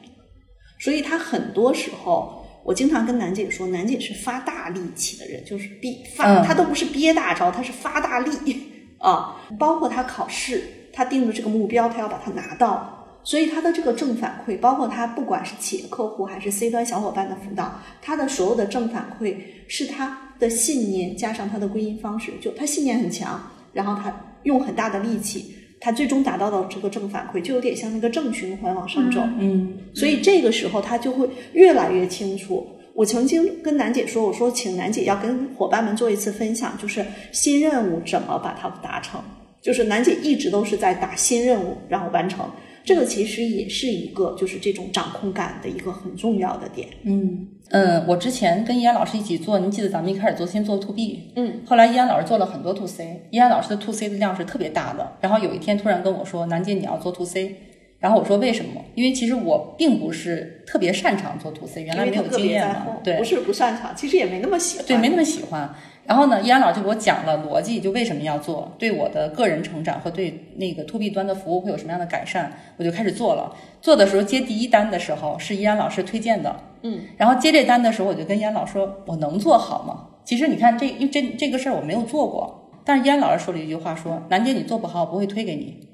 [0.78, 8.62] 所以他很多时候，我经常跟楠姐说，楠姐是发大力气的人，就是憋发，嗯她都不是憋大招，她是发大力
[8.98, 9.40] 啊。
[9.58, 12.98] 包括他考试，他定的这个目标，他要把它拿到。
[13.24, 19.36] 所以他的这个正反馈，包括他不管是企业客户还是 C 端小伙伴的辅导，他的所有的正反馈
[19.68, 23.40] 是他的信念加上他的归因方式，就他信念很强，
[23.72, 29.20] 然后他用很大的力气，他最终达到的这个正反馈，就有点像那个正循环往上走。
[29.38, 32.66] 嗯所以这个时候他就会越来越清楚。
[32.94, 39.18] 我曾经跟楠姐说，我说请楠姐要跟伙伴们做一次分享，就是新任务怎么把它达成。
[39.62, 42.44] 就是楠姐一直都是在打新任务，然后完成。
[42.84, 46.88] 这个其实也是一个就是这种掌控感的一个很重要的点。
[47.04, 55.12] 嗯嗯，我之前跟易安老师一起做，您记得咱们一开始做先做 to B，嗯，后来易安老师做了很多 to C，易安老师的 to C 的量是特别大的。
[55.20, 57.56] 然后有一天突然跟我说，楠姐你要做 to C，
[57.98, 58.82] 然后我说为什么？
[58.94, 64.86] 因为其实我并不是特别擅长做 to C，原来没有经验嘛对不，是不擅长，其实也没那么喜欢。
[64.86, 65.74] 对，没那么喜欢。
[66.04, 73.54] 然后呢，依然老师就给我讲了逻辑，就为什么要做，对我的个人成长和对那个 to B 端的服务会有什么样的改善，我就开始做了。
[73.80, 80.08] 做的时候接第一单的时候是依然老师推荐的，嗯，然后接这单的时候我就跟依然老师说，我能做好吗？
[80.24, 85.88] 其实你看这，因为这这个事儿我没有做过，但是依然老师说了一句话说，楠姐你做不好，我不会推给你。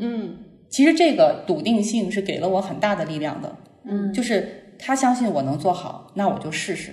[0.00, 0.38] 嗯。
[0.68, 6.92] 其实这个笃定性是给了我很大的力量的，嗯，就是他相信我能做好，那我就试试，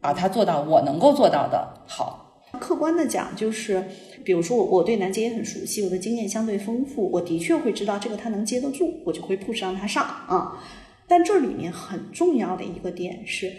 [0.00, 2.42] 把它做到我能够做到的好。
[2.58, 3.84] 客观的讲，就是
[4.24, 10.60] 比如说我我对南姐也很熟悉，我的经验相对丰富，我的确会知道这个他能接得住，我就会 push 让他上啊。
[11.06, 13.52] 但这里面很重要的一个点是，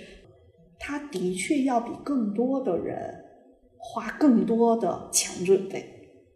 [0.77, 2.97] 他的确要比更多的人
[3.77, 5.85] 花更多的强准备。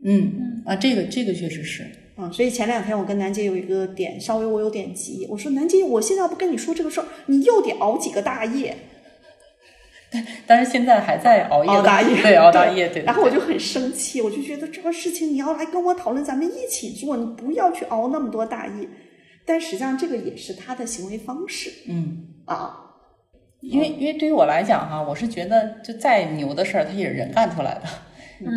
[0.04, 1.84] 嗯啊，这个这个确实是，
[2.16, 8.78] 啊、所以前两天我跟南姐有一个点，稍微我有点急，我说南姐，我现在不跟你说这个事儿，你又得熬几个大夜，
[10.48, 13.04] 但是现在还在熬夜，熬大夜，对，熬大夜，对。
[13.04, 18.88] 然后我就很生气，我就觉得这个事情你要来跟我讨论，咱们一起做，你不要去熬那么多大夜。
[19.46, 22.82] 但实际上这个也是他的行为方式嗯，啊。
[23.62, 27.82] 因为因为对于我来讲哈，我是觉得就再牛的事儿，它也是人干出来的。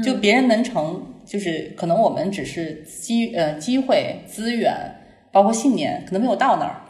[0.02, 4.74] 就别人能成，就是可能我们只是机呃机会、资源，
[5.30, 6.82] 包括信念，可能没有到那儿，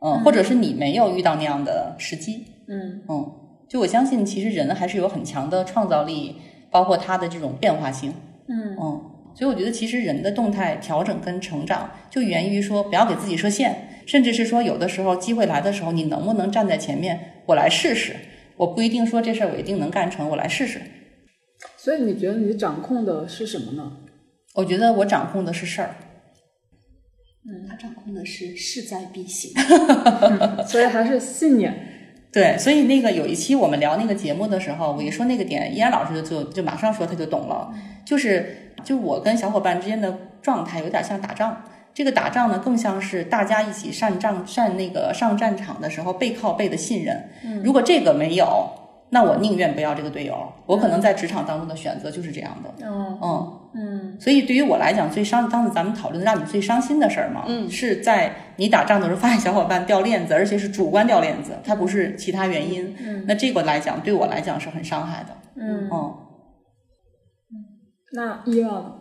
[0.00, 3.32] 嗯，或者是你没有遇到那样的时机，嗯嗯，
[3.68, 6.36] 就我相信，其实人还是有很强的创造力，
[6.70, 8.12] 包括他的这种变化性，
[8.48, 18.14] 嗯嗯，所以我觉得其实人的动态调整跟成长，就源于说不要给自己设限，甚至是说有的时候机会来的时候，你能不能站在前面，我来试试，
[18.56, 20.80] 我不一定说这事儿我一定能干成，我来试试。
[21.76, 23.98] 所以你觉得你掌控的是什么呢？
[24.54, 25.96] 我觉得我掌控的是事儿，
[27.46, 29.52] 嗯，他掌控的是势在必行。
[30.68, 31.91] 所以还是信念。
[32.32, 37.70] 对，所以那个有一期我们聊那个节目的时候，我一说那个点，依然老师就就马上说他就懂了，
[38.06, 41.62] 就是就我跟小伙伴之间的状态有点像打仗，
[41.92, 47.22] 这个打仗呢更像是大家一起上战上那个上战场的时候背靠背的信任。
[47.62, 48.66] 如果这个没有，
[49.14, 50.34] 那我宁愿不要这个队友。
[50.64, 52.74] 我可能在职场当中的选择就是这样的。
[52.82, 62.96] 嗯嗯，嗯所以对于我来讲，最伤当时咱们讨论的让你最伤心的事儿嘛，嗯是在你打仗的时候发现小伙伴掉链子，而且是主观掉链子，它不是其他原因。
[62.98, 65.36] 嗯那这个来讲，对我来讲是很伤害的。
[65.56, 66.14] 嗯，嗯
[68.14, 68.94] 那伊娃呢？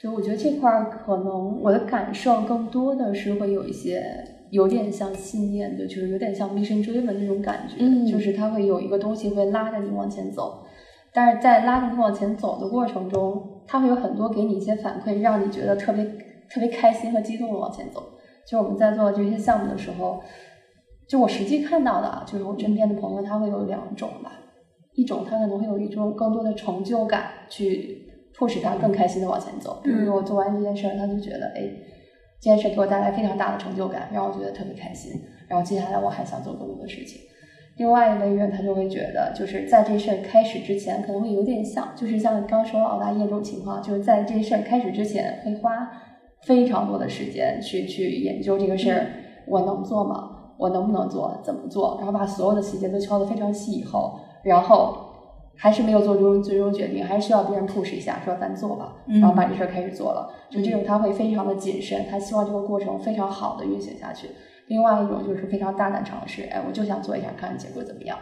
[0.00, 4.04] 就我觉得这块儿可能我的感受更多的是会有一些
[4.54, 10.64] 有点像信念的，就是有点像 mission driven 那种感觉，嗯就是它会有一个东西会拉着你往前走，
[11.12, 16.04] 但是在拉着你往前走的过程中，它会有很多给你一些反馈，让你觉得特别
[16.48, 18.02] 特别开心和激动的往前走。
[18.46, 20.22] 就我们在做这些项目的时候，
[21.08, 24.32] 就我实际看到的啊，就是我身边的朋友他会有两种吧，
[24.94, 29.80] 一种他可能会有一种更多的成就感去迫使他更开心的往前走。
[29.82, 31.62] 比如说我做完这件事儿，他就觉得哎，
[32.44, 35.12] 这件事给我带来非常大的成就感，让我觉得特别开心。
[35.48, 37.18] 然后接下来我还想做更多的事情。
[37.78, 45.90] 另外一类人他就会觉得，就是在这事儿开始之前，可能会有点像，就是像你刚刚说澳大利亚这种情况，就是在这事儿开始之前，会花
[46.42, 49.06] 非常多的时间去去研究这个事儿，
[49.46, 50.30] 我能做吗？
[50.58, 51.40] 我能不能做？
[51.42, 51.96] 怎么做？
[51.96, 55.03] 然后把所有的细节都敲得非常细以后，然后
[55.56, 60.30] 还是没有做出最终决定，还是需要别人 push 一下，说咱做吧，然后把这事儿开始做了。
[60.50, 64.28] 就这种他会非常的谨慎，他希望这个过程非常好的运行下去。
[64.66, 68.18] 另外一种就是非常大胆尝试，哎，我就想做一下，看看结果怎么样，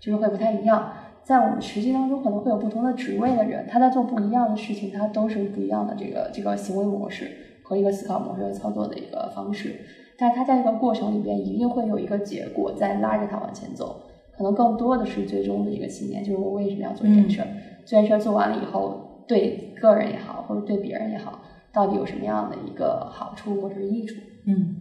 [0.00, 0.92] 就是会不太一样。
[1.22, 7.28] 在我们实际当中，可能会有不同的职位的人，他在做不一样的事情，他都是不一样的这个这个行为模式
[7.64, 9.74] 和一个思考模式和操作的一个方式。
[10.16, 14.02] 但是他在这个过程里边，一定会有一个结果在拉着他往前走，
[14.36, 17.48] 可能更多的是最终的一个信念，就是我为什么要做这件事儿？
[17.84, 21.40] 这件事儿做完了以后，对个人也好，或者对别人也好，
[21.72, 24.16] 到底有什么样的一个好处或者是益处？
[24.46, 24.76] 嗯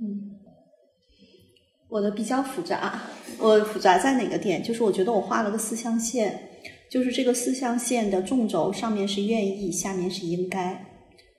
[0.00, 0.34] 嗯。
[1.88, 3.00] 我的比较复杂，
[3.40, 4.62] 我复杂在哪个点？
[4.62, 6.32] 就是我觉得我画了个四象限，
[6.90, 10.97] 就是这个四象限的纵轴上面是愿意，下面是应该，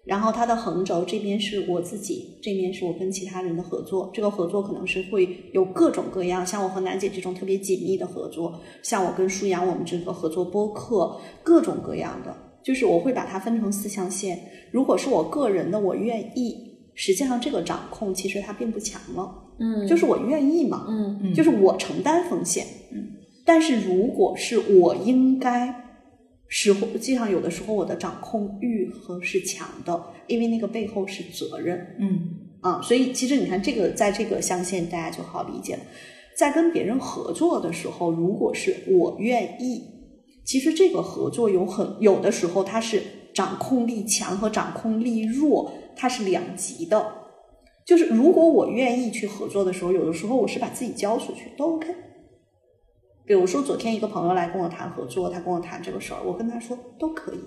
[0.09, 4.09] 然后它的横轴这边是我自己，这边是我跟其他人的合作。
[4.11, 14.39] 这个合作可能是会有各种各样，像我和楠姐这种特别紧密的合作，像我跟舒阳我们这个合作播客，各种各样的，就是我会把它分成四象限。
[14.71, 16.57] 如果是我个人的，我愿意，
[16.95, 19.31] 实际上这个掌控其实它并不强了。
[19.59, 23.11] 嗯，就是我愿意嘛，嗯嗯就是我承担风险，嗯，
[23.45, 25.88] 但是如果是我应该，
[26.49, 32.19] 时候，实际上有的时候我的掌控欲和是强的，因为那个背后是责任嗯
[32.61, 35.81] 啊，所以其实你看这个在这个象限大家就好理解了，
[36.35, 39.83] 在跟别人合作的时候，如果是我愿意，
[40.43, 43.01] 其实这个合作有很有的时候它是
[43.33, 47.13] 掌控力强和掌控力弱，它是两极的。
[47.85, 51.87] 就是如果我愿意去合作的时候，有的时候我是把自己交出去都 OK。
[53.29, 57.39] 比如说昨天一个朋友来跟我谈合作，他跟我谈这个事儿，我跟他说都可以，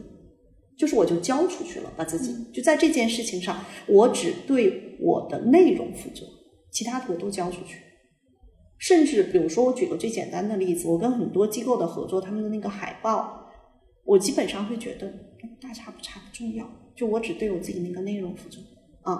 [0.78, 6.24] 就是我就交出去了，把自己就在这件事情上，我只对我的内容负责，
[6.70, 7.80] 其他的我都交出去。
[8.78, 13.50] 甚至比如说，我举个最简单的例子，我跟很多机构的合作，他们的那个海报，
[14.04, 15.12] 我基本上会觉得
[15.60, 16.64] 大差不差不重要，
[16.94, 18.58] 就我只对我自己那个内容负责
[19.02, 19.18] 啊。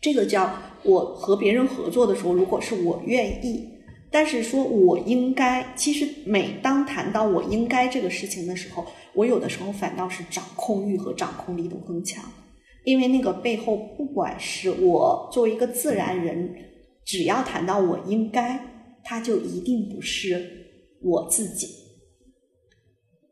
[0.00, 3.70] 这个叫我和别人合作的时候，如果是我愿意，
[4.14, 12.22] 但是说我应该，其实每当谈到我应该这个事情的时候，我有的时候反倒是掌控欲和掌控力都更强，
[12.84, 16.54] 因为那个背后，不管是我作为一个自然人，
[17.04, 18.64] 只要谈到我应该，
[19.02, 20.48] 它就一定不是
[21.02, 21.66] 我自己，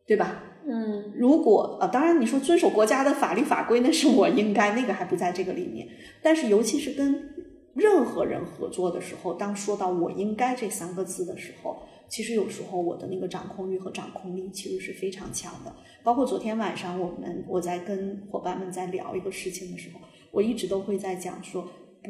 [0.04, 0.42] 对吧？
[0.68, 5.86] 嗯如果呃，当然你说遵守国家的法律法规，那是我应该，那个还不在这个里面。
[6.22, 7.31] 但是尤其是跟
[7.74, 15.74] 任何人合作的时候，当说到“我应该”这三个字的时候，其实有时候我的那个掌控欲和掌控力其实是非常强的。
[16.02, 20.00] 包括昨天晚上我们我在跟伙伴们在聊一个事情的时候，
[20.30, 21.66] 我一直都会在讲说，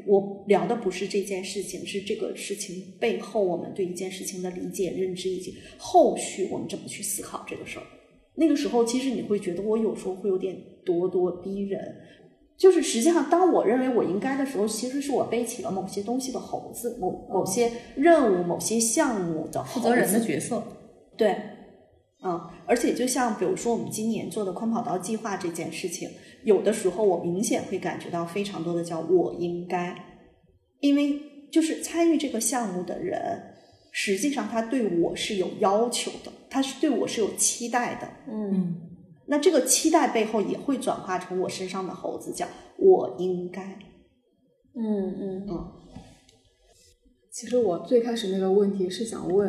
[0.06, 7.84] 我聊的不是这件事情，是这个事情背后我们对一件事情的理解、认知以及后续我们怎么去思考这个事儿。
[8.34, 10.56] 那个时候，其实你会觉得我有时候会有点
[10.86, 11.96] 咄咄逼人，
[12.62, 20.62] 就是实际上，当我认为我应该的时候，其实是我背起了某些东西的猴子，某某些任务、某些项目的负责人的角色，
[21.16, 21.36] 对，
[22.22, 26.08] 嗯，而且就像比如说我们今年做的宽跑道计划这件事情，
[26.44, 29.96] 有的时候我明显会感觉到非常多的叫我应该，
[30.78, 31.18] 因为
[31.50, 33.42] 就是参与这个项目的人，
[33.90, 38.08] 实际上他对我是有要求的，他是对我是有期待的。
[38.32, 38.76] 嗯
[39.26, 42.46] 那这个期待背后也会转化成我身上的猴子，叫
[42.76, 43.62] 我应该。
[44.74, 45.66] 嗯嗯嗯，
[47.30, 49.48] 其实我最开始那个问题是想问，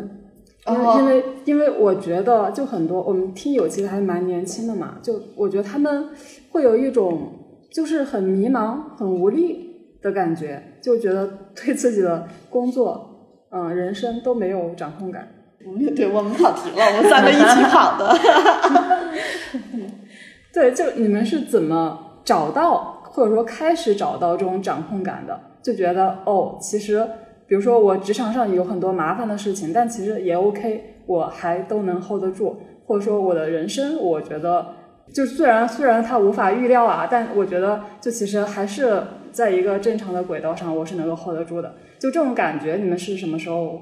[0.67, 6.09] 因为、哦因为因为我觉得就很多我们听友其实还蛮年轻的嘛，就我觉得他们
[6.51, 7.31] 会有一种
[7.71, 15.27] 就是很迷茫、很无力的感觉，就觉得对自己的工作、嗯、人生都没有掌控感。
[15.65, 18.13] 嗯，对我们跑题了，我们三个一起跑的。
[20.53, 25.39] 对，就你们是怎么找到或者说开始找到这种掌控感的？
[25.63, 27.07] 就觉得哦，其实
[27.47, 32.57] 比如说我职场上有很多麻烦的事情，但其实也 OK，我还都能 hold 得住。
[32.85, 34.75] 或者说我的人生，我觉得
[35.13, 39.01] 就虽然虽然它无法预料啊，但我觉得就其实还是
[39.31, 41.73] 在一个正常的轨道上，我是能够 hold 得住的。
[41.97, 43.81] 就这种感觉，你们是什么时候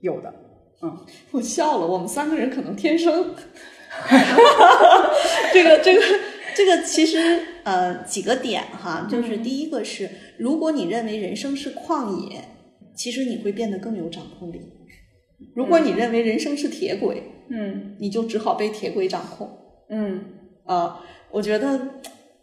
[0.00, 0.34] 有的？
[0.82, 0.98] 嗯，
[1.30, 3.26] 我笑了，我们三个人可能天生
[5.52, 6.00] 这个这个
[6.54, 12.42] 这个其实呃几个点哈，就是第一个是，如果你认为人生是旷野，
[12.94, 14.58] 其实你会变得更有掌控力；
[15.54, 19.58] 如果你认为人生是铁轨，嗯你就只好被铁轨掌控。
[19.88, 20.24] 嗯
[20.64, 20.96] 呃，
[21.30, 21.80] 我觉得，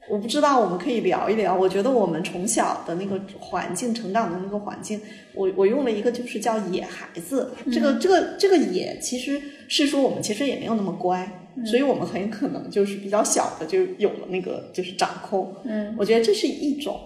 [0.09, 1.55] 我不知道，我们可以聊一聊。
[1.55, 4.99] 我觉得我们从小的那个环境，成长的那个环境，
[5.33, 7.53] 我我用了一个就是叫“野孩子”。
[7.71, 15.53] 这个这个这个“野”，其实是说我们其实也没有那么乖，所以我们很可能就是比较小的就有了那个就是掌控。
[15.63, 16.99] 嗯我觉得这是一种。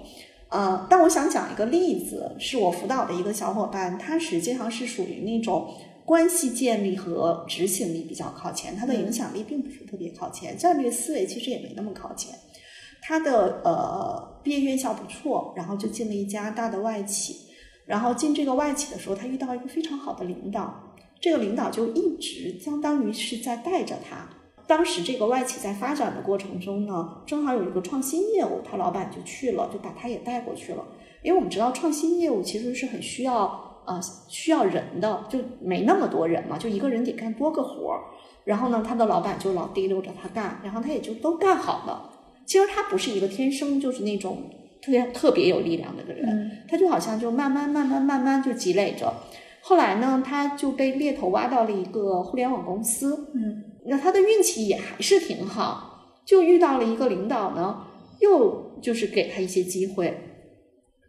[0.50, 5.74] 呃，但我想讲一个例子，是我辅导的一个小伙伴，他实际上是属于那种
[6.06, 12.36] 关系建立和执行力比较靠前，他的影响力并不是特别靠前，战略思维其实也没那么靠前。
[13.02, 17.48] 他的呃毕业院校不错，然后就进了一家大的外企，
[17.88, 20.93] 然后进这个外企的时候，他遇到一个非常好的领导，
[21.24, 24.28] 这个领导就一直相当于是在带着他。
[24.68, 30.84] 当时这个外企在发展的过程中呢，正好有一个创新业务，他老板就去了，就把他也带过去了。
[31.22, 38.02] 因为我们知道创新业务其实是很需要呃需要人的，就没那么多人嘛，就一个人得干多个活儿。
[38.44, 42.12] 然后呢，他的老板就老提溜着他干，然后他也就都干好了。
[42.46, 44.50] 其实他不是一个天生就是那种
[44.82, 49.14] 特别特别有力量的一个人，他就好像就慢慢慢慢慢慢就积累着。
[49.66, 57.86] 后来呢，他就被猎头挖到了一个互联网公司，嗯，那他的运气也还是挺好，就遇到了一个领导呢，
[58.20, 60.18] 又就是给他一些机会，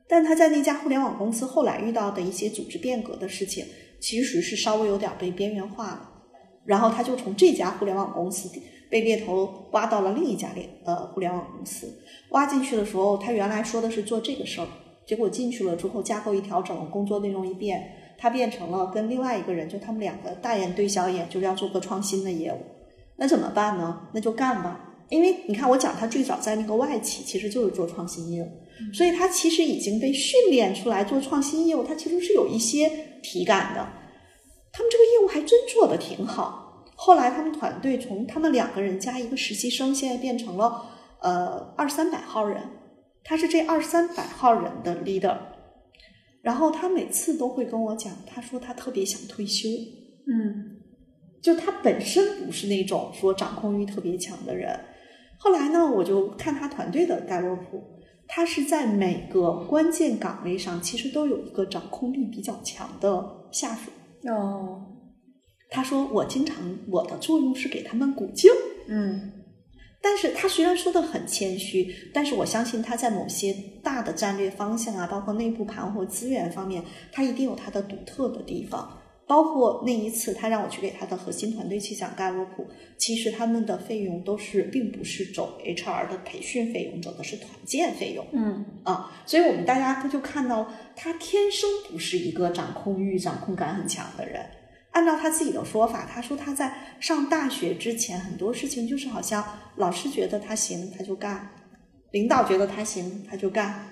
[0.06, 3.64] 但他在那家互联网公司后来遇到的一些组织变革的事情，
[4.00, 6.10] 其实是稍微有点被边缘化了。
[6.64, 8.48] 然后他就从这家互联网公司
[8.88, 11.92] 被猎头挖到了另一家猎呃互联网公司。
[12.30, 14.68] 挖进去的时候，他原来说的是做这个事儿，
[15.04, 22.58] 结果进去了之后，架构一调整，工作内容一变，他变成了跟另外一个人，就他们两个大眼对小眼，就是要做个创新的业务。
[23.16, 24.08] 那怎么办呢？
[24.12, 24.90] 那就干吧。
[25.10, 28.48] 因为你看，我讲他最早在那个外企，其实就是做创新业务，
[28.92, 32.90] 所以他其实已经被训练出来做创新业务，他其实是有一些
[33.22, 33.86] 体感的。
[34.72, 36.84] 他们这个业务还真做得挺好。
[36.96, 40.82] 后来他们团队从他们两个人加一个实习生，现在变成了
[41.20, 42.62] 呃二三百号人，
[43.22, 45.36] 他是这二三百号人的 leader。
[46.44, 49.68] 然后他每次都会跟我讲，他说他特别想退休，
[50.26, 50.76] 嗯
[51.42, 54.78] 就他本身不是那种说掌控欲特别强的人。
[55.38, 57.82] 后来呢，我就看他团队的盖洛普，
[58.28, 63.90] 他是在每个关键岗位上其实都有一个掌控力比较强的下属。
[64.30, 64.90] 哦
[65.70, 68.56] 他说我经常我的作用是给他们鼓劲儿，
[68.88, 69.32] 嗯
[70.04, 79.00] 但是他虽然说的很谦虚，但是我相信他在某些大的战略方向啊，包括内部盘活资源方面，他一定有他的独特的地方。
[79.26, 82.66] 包括那一次，他让我去给他的核心团队去讲盖洛普，
[82.98, 88.26] 其实他们的费用都是并不是走 HR 的培训费用，走的是团建费用。
[88.32, 94.44] 嗯啊，所以我们大家他就看到他天生不是一个掌控欲、掌控感很强的人。
[94.94, 99.44] 按照他自己的说法，他说他在上大学之前，很多事情就是好像
[99.76, 101.50] 老师觉得他行他就干，
[102.12, 103.90] 领导觉得他行他就干。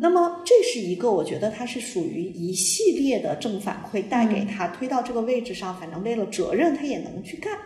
[0.00, 7.58] 那么这是一个我觉得他是属于一系列的正反馈带给他推到这个位置上，反正为了责任他也能去干。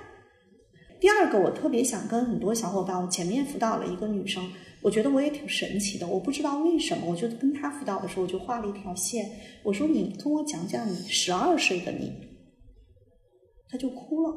[1.00, 9.30] 第二个，我特别想跟很多小伙伴，我前面辅导了一个女生，我觉得我也挺神奇的，我不知道为什么，我就跟她辅导的时候，我就画了一条线，
[9.62, 12.10] 我说你跟我讲讲你十二岁的你，
[13.74, 14.32] 她就哭了，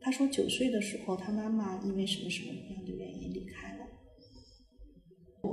[0.00, 3.84] 他说九岁的时候，他妈妈因为什么什么样的原因离开了，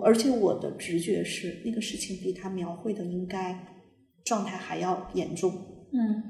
[0.02, 3.68] 而且我的直觉是那个事情比他描绘的应该
[4.24, 5.52] 状态还要严重，
[5.92, 6.24] 嗯。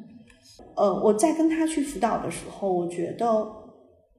[0.75, 3.27] 呃，我在跟他去辅导的时候，我觉得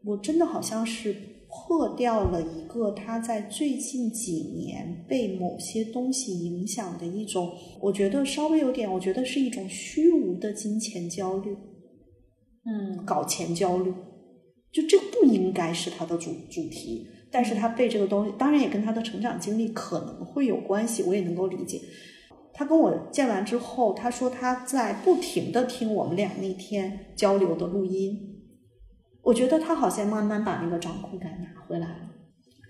[0.04, 1.12] 我真的好像是
[1.48, 11.56] 破掉了一个他在最近几年被某些东西影响的一种，我觉得稍微有点，我觉得是一种虚无的金钱焦虑，
[12.64, 13.92] 嗯搞钱焦虑，
[14.72, 21.80] 就这不应该是他的主主题，但是他被这个东西，当然也跟他的成长经历可能会有关系，我也能够理解。
[22.54, 28.42] 他跟我见完之后，他说他在不停的听我们俩那天交流的录音，
[29.22, 32.10] 我觉得他好像慢慢把那个掌控感拿回来了。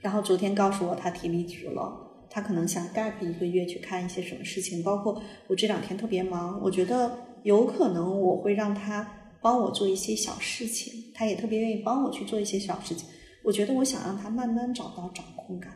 [0.00, 1.92] 然后昨天告诉我他提离职了，
[2.30, 13.06] 他可能想 gap 一个月去看一些什么事情，包括我这两天特别忙，我觉得有可能我会让他帮我做一些小事情，他也特别愿意帮我去做一些小事情。
[13.44, 15.72] 我觉得我想让他慢慢找到掌控感。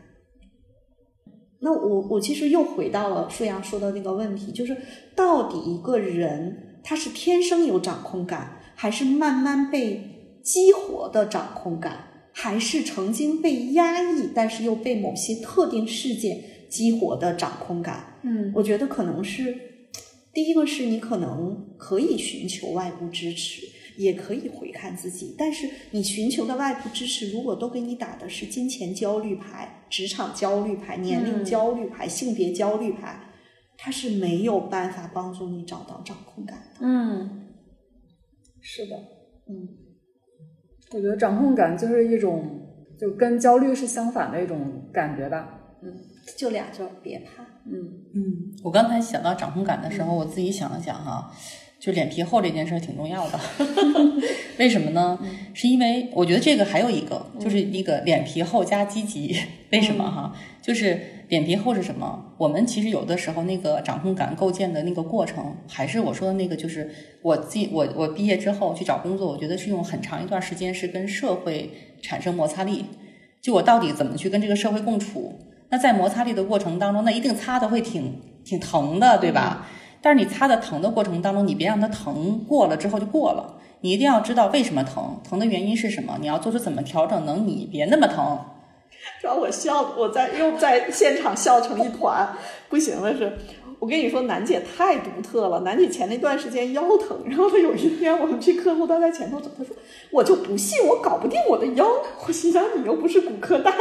[1.59, 4.77] 那我我其实又回到了舒阳说的那个问题，就是
[5.15, 18.19] 到底一个人他是天生有掌控感，还是慢慢被激活的掌控感，还是曾经被压抑，但是又被某些特定事件激活的掌控感？
[18.23, 19.57] 嗯我觉得可能是
[20.37, 23.63] 第一个是你可能可以寻求外部支持，
[23.97, 33.19] 也可以回看自己，但是你寻求的外部支持，如果都给你打的是金钱焦虑牌、职场焦虑牌、年龄嗯焦虑牌、性别焦虑牌，
[33.79, 36.81] 它是没有办法帮助你找到掌控感的。
[36.81, 37.47] 嗯，
[38.61, 38.95] 是的，
[39.49, 39.67] 嗯，
[40.91, 42.61] 我觉得掌控感就是一种
[42.99, 45.79] 就跟焦虑是相反的一种感觉吧。
[45.81, 45.91] 嗯
[46.37, 47.46] 就俩字儿，别怕。
[47.69, 48.23] 嗯嗯，
[48.63, 51.31] 我刚才想到掌控感的时候，我自己想了想哈，
[51.79, 53.39] 就脸皮厚这件事儿挺重要的。
[54.57, 55.19] 为什么呢？
[55.53, 59.37] 是因为我觉得这个还有一个，就是一个脸皮厚加积极。
[59.71, 60.33] 为什么哈？
[60.61, 62.33] 就是脸皮厚是什么？
[62.37, 66.89] 我们其实有的时候那个掌控感构建的那个过程，还是我说的那个，就是
[67.21, 71.69] 我自己我我毕业之后去找工作，我觉得是用很长一段时间是跟社会
[72.01, 72.85] 产生摩擦力。
[73.41, 75.37] 就我到底怎么去跟这个社会共处？
[75.69, 79.65] 那在摩擦力的过程当中，那一定擦的会挺挺疼的，对吧？
[80.01, 88.39] 但是你擦的疼的过程当中，你别让它疼过了之后就过了，你一定要知道为什么疼，疼的原因是什么，你要做出怎么调整，能你别那么疼。
[89.21, 92.29] 让我笑，我在又在现场笑成一团，
[92.69, 93.37] 不行了是，
[93.79, 95.59] 我跟你说，楠姐太独特了。
[95.61, 99.75] 楠姐前那段时间腰疼，然后她有一天我们去客户，端在前头走，她说
[100.11, 101.87] 我就不信我搞不定我的腰。
[102.27, 103.77] 我心想你又不是骨科大夫。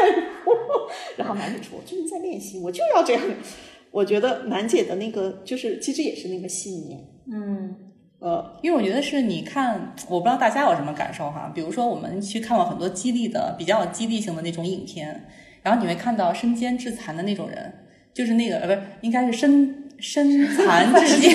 [1.17, 3.23] 然后楠姐说我最近在练习，我就要这样。
[3.91, 7.01] 我觉得楠姐的那个就是其实也是那个信念，
[7.33, 7.75] 嗯
[8.19, 11.51] 呃，因为我觉得是你看，我不知道大家有什么感受哈。
[11.55, 15.27] 比如说，我们去看过很多激励的、比较有激励性的那种影片，
[15.63, 17.73] 然后你会看到身兼致残的那种人，
[18.13, 21.35] 就是那个呃，不是，应该是身身残志坚、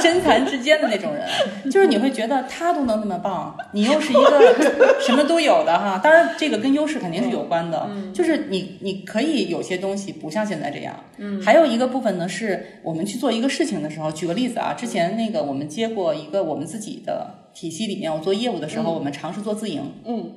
[0.00, 1.26] 身残志坚的那种人，
[1.70, 4.54] 就是你会觉得他都能那么棒，你又是一个
[5.04, 6.00] 什么都有的哈。
[6.02, 10.94] 当然，这个跟优势肯定是有关的，就是你你可以有些东西不像现在这样。
[11.18, 19.92] 嗯，还有一个部分呢，是我们去做一个事情的时候，举个例子啊，之前那个我们接过一个我们自己的体系里面，我做业务的时候，我们尝试做自营。
[20.04, 20.32] 嗯，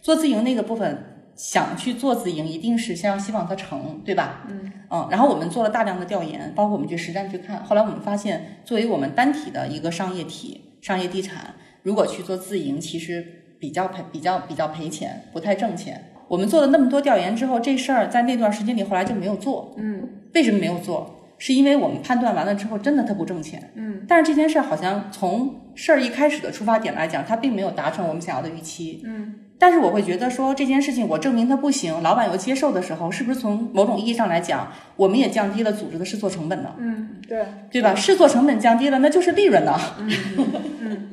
[0.00, 1.11] 做自营那个部分。
[1.34, 4.46] 想去做自营，一定是先要希望它成，对吧？
[4.48, 4.72] 嗯
[5.10, 7.64] 然后我们做了大量的调研，包括我们去实战去看。
[7.64, 13.24] 后来我们发现，作为我们单体的一个商业体、商业地产，如果去做自营，其实
[13.58, 16.10] 比较赔、比较比较赔钱，不太挣钱。
[16.28, 19.74] 我们做了那么多调研之后，这事儿在那段时间里后来就没有做。
[19.78, 21.18] 嗯为什么没有做？
[21.38, 23.72] 是因为我们判断完了之后，真的它不挣钱。
[23.74, 29.02] 嗯但是这件事儿好像从事儿一开始的出发点来讲，它并没有达成我们想要的预期。
[29.04, 36.74] 嗯但是我会觉得说这件事情，我证明它不行，老板又接受的时候，是不是从某种意义上来讲，我们也降低了组织的试错成本呢？
[36.78, 37.94] 嗯，对，对吧？
[37.94, 39.78] 试错成本降低了，那就是利润呢。
[40.00, 40.10] 嗯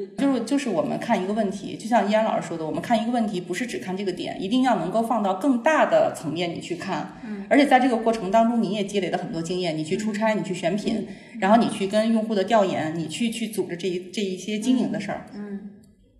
[0.17, 7.17] 就是就是我们看一个问题，就像依安老师说的，我们看一个问题，不是只看这个点，一定要能够放到更大的层面你去看。
[7.23, 11.07] 嗯，而且在这个过程当中，你也积累了很多经验，你去出差，你去选品，
[11.39, 15.69] 然后你去跟用户的调研，你去去组织这一这一些经营的事儿，嗯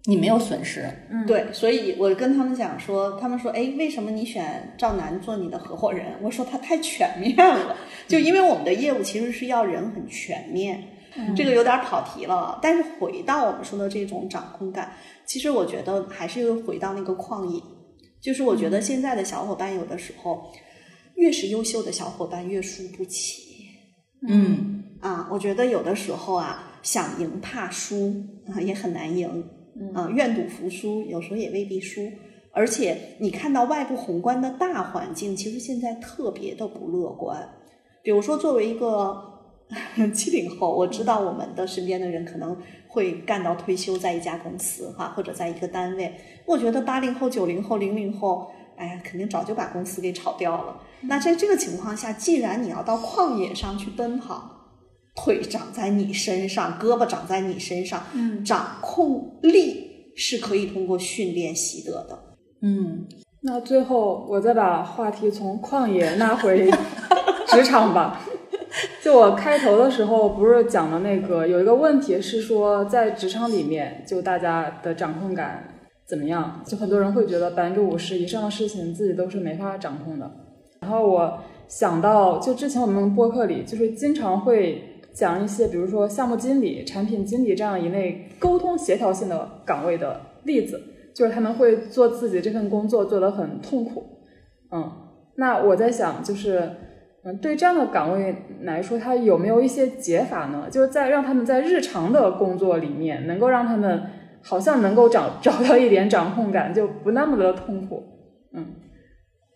[0.06, 0.90] 你没有损失。
[1.28, 6.16] 对，所以我跟他们讲说，他们说，哎，为什么你选赵楠做你的合伙人？
[6.22, 7.76] 我说他太全面了，
[8.08, 10.84] 就因为我们的业务其实是要人很全面，
[11.36, 12.58] 这个有点跑题了。
[12.62, 14.94] 但是回到我们说的这种掌控感，
[15.26, 17.62] 其实我觉得还是又回到那个旷野，
[18.22, 20.52] 就是我觉得现在的小伙伴有的时候，
[21.16, 23.44] 越是优秀的小伙伴越输不起。
[24.28, 28.14] 嗯啊，我觉得有的时候啊，想赢怕输
[28.48, 29.46] 啊，也很难赢。
[29.94, 32.12] 啊，愿赌服输，有时候也未必输。
[32.52, 37.48] 而且你看到外部宏观的大环境，其实现在特别的不乐观。
[38.02, 39.24] 比如说，作为一个
[40.14, 42.58] 七零后，我知道我们的身边的人可能
[42.88, 46.14] 会干到退休，在一家公司哈，或者在一个单位。
[46.46, 50.82] 我觉得八零后、九零后、零零后，哎呀，肯定早就把公司给炒掉了。
[51.02, 54.59] 那在这个情况下，既然你要到旷野上去奔跑，
[55.20, 59.86] 腿长在你身上，胳膊长在你身上，嗯掌控力
[60.16, 62.18] 是可以通过训练习得的。
[62.62, 63.06] 嗯，
[63.42, 66.72] 那最后我再把话题从旷野拉回
[67.48, 68.22] 职场吧。
[69.04, 75.64] 就我开头的时候不是讲的那个，有一个问题是说，在职场里面，就大家的掌控感
[76.08, 76.62] 怎么样？
[76.66, 80.30] 就很多人会觉得百分之五十以上的事情自己都是没法掌控的。
[80.82, 84.89] 然后我想到，就之前我们播客里就是经常会
[85.20, 90.82] 讲一些，比如说项目经理、产品经理这样一类沟通协调性的岗位的例子，
[91.14, 94.02] 就是他们会做自己这份工作做得很痛苦。
[94.72, 94.90] 嗯，
[95.36, 96.72] 那我在想，就是
[97.26, 100.68] 嗯，对这样的岗位来说，它有没有一些解法呢？
[100.72, 104.02] 就是在让他们在日常的工作里面，能够让他们
[104.42, 108.02] 好像能够找 找到一点掌控感，就不那么的痛苦。
[108.54, 108.66] 嗯，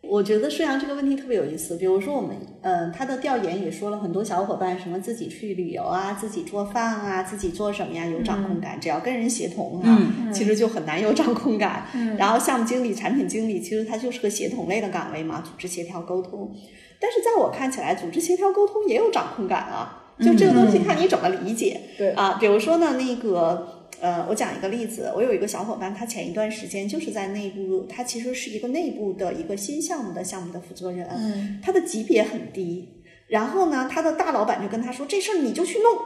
[0.04, 1.78] 我觉得顺阳这个问题特别有意思。
[1.78, 8.80] 比如说我们，嗯，他的调研也说了很多小伙伴什么自己去旅游啊，自己做饭啊，自己做什么呀，有掌控感。
[8.80, 9.98] 只要跟人协同啊，
[10.34, 11.88] 其实就很难有掌控感。
[12.20, 16.54] 然后项目经理、产品经理，其实他就是个协同类的岗位嘛，组织协调沟通。
[17.00, 20.02] 但是在我看起来，组织协调沟通也有掌控感啊。
[20.20, 21.80] 就这个东西看你怎么理解。
[21.98, 23.80] 对啊，比如说呢，那个。
[24.04, 35.98] 呃，我讲一个例子，我有一个小伙伴，他前一段时间就是在内部，他其实是一个内部的一个新项目的项目的负责人，嗯，他的级别很低，然后呢，他的大老板就跟他说这事儿你就去弄，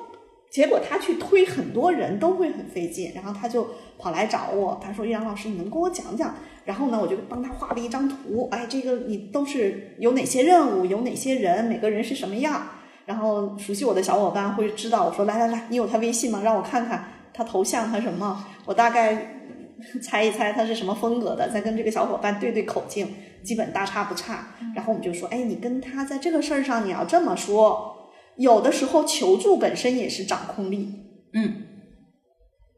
[0.51, 3.67] 结果他去推很多人都会很费劲，然后他就
[3.97, 6.35] 跑来找我，他说玉阳老师，你能跟我讲讲？
[6.65, 12.67] 然后呢，我就帮他画了一张图，哎，这个你都是有哪些任务，有哪些人，每个人是什么样？
[13.07, 16.41] 然后熟悉我的小伙伴会知道，我说来来来，你有他微信吗？
[16.43, 17.13] 让我看看。
[17.37, 18.43] 他头像他什么？
[18.65, 19.35] 我大概
[20.01, 23.07] 猜一猜他是什么风格的，再跟这个小伙伴对对口径，
[23.43, 24.55] 基本大差不差。
[24.75, 27.93] 然后我们就说，哎，你跟他在这个事儿上你要这么说。
[28.37, 30.89] 有的时候求助本身也是掌控力。
[31.33, 31.63] 嗯，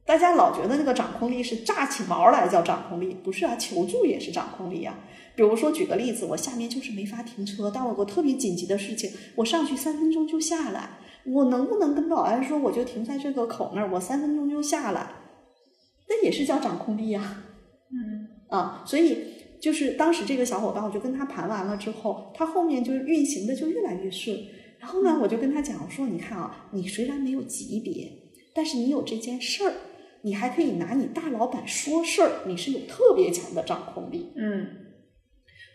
[0.05, 4.99] 大家老觉得那个掌控力是炸起毛来叫掌控力，不是啊，求助也是掌控力啊。
[5.35, 10.97] 比如说举个例子，我下面就是没法停车，但我有个特别紧急的事情，我上去三分钟就下来。
[11.25, 15.11] 我能不能跟保安说，我就停在这个口那儿，我三分钟就下来？
[16.07, 17.43] 那也是叫掌控力呀。
[17.91, 19.17] 嗯啊，所以
[19.61, 24.35] 就是当时这个小伙伴，我就跟他盘完了之后，他后面就是运行的就越来越顺。
[24.79, 28.11] 然后呢，我就跟他讲，我说你看啊，你虽然没有级别，
[28.55, 29.73] 但是你有这件事儿，
[30.23, 34.31] 你还可以拿你大老板说事儿，你是有特别强的掌控力。
[34.35, 34.67] 嗯，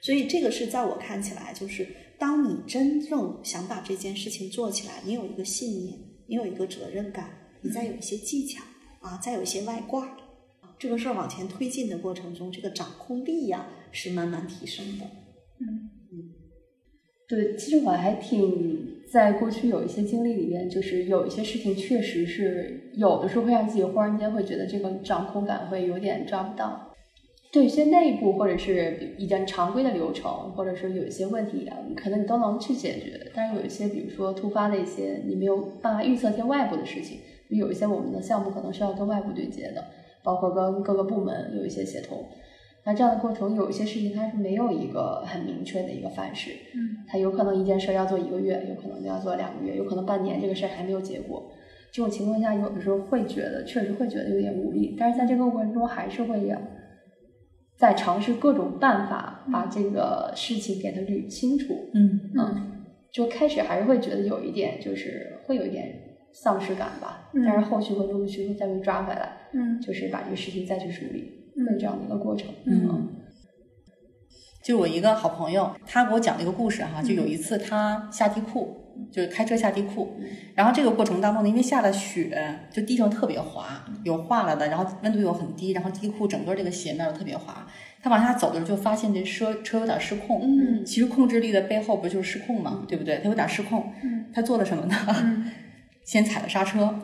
[0.03, 1.87] 所以这个是在我看起来就是。
[2.19, 7.31] 当你真正想把这件事情做起来，你有一个信念，你有一个责任感，
[7.63, 8.63] 你再有一些技巧
[9.01, 10.17] 啊，再有一些外挂，
[10.79, 15.05] 这个事儿往前推进的过程中，这个掌控力呀是慢慢提升的。
[15.61, 16.33] 嗯嗯，
[17.29, 26.94] 对，其实我还挺在过去有一些经历里面，就是有一些事情确实是有的时候会让自己忽然间会觉得这个掌控感会有点抓不到。
[27.55, 33.31] 对一些内部或者是比较常规的流程，或者是有一些问题啊，可能你都能去解决。
[33.33, 37.21] 但是有一些，比如说突发的一些，你没有办法预测一些外部的事情。
[37.51, 39.85] 有一些我们的项目可能是要跟外部对接的，
[40.25, 42.27] 包括跟各个部门有一些协同。
[42.83, 46.51] 那这样的过程，有一些事情它是没有一个很明确的一个范式。
[46.75, 51.53] 嗯，它有可能一件事要做一个月，有可能要做两个月，有可能半年，这个事儿还没有结果。
[51.93, 56.57] 这种情况下，有的时候会觉得确实会觉得有点无力，但是在这个过程中还是会有。
[57.77, 62.21] 在尝试各种办法把这个事情给它捋清楚，嗯。
[62.37, 65.93] 嗯，就开始还是会觉得有一点，就是会有一点
[66.33, 73.09] 丧失感吧，但是后续会陆陆续续再被抓回来，嗯，就是把这个事情再去梳理，会这样的一个过程，嗯。
[74.63, 78.84] 就我一个好朋友，他给我讲了一个故事哈，就有一次他下地库。
[79.13, 80.17] 就是开车下地库，
[80.55, 87.67] 然后这个过程当中呢，因为下了雪，就地上特别滑，有化了的，然后温度又很低，然后地库整个这个斜面都特别滑。
[88.03, 90.43] 他往下走的时候就发现这车车有点失控。
[90.43, 93.19] 嗯，其实控制力的背后不就是失控嘛，对不对？
[93.23, 93.93] 他有点失控。
[94.03, 95.45] 嗯，他做了什么呢？
[96.05, 96.95] 先踩了刹车。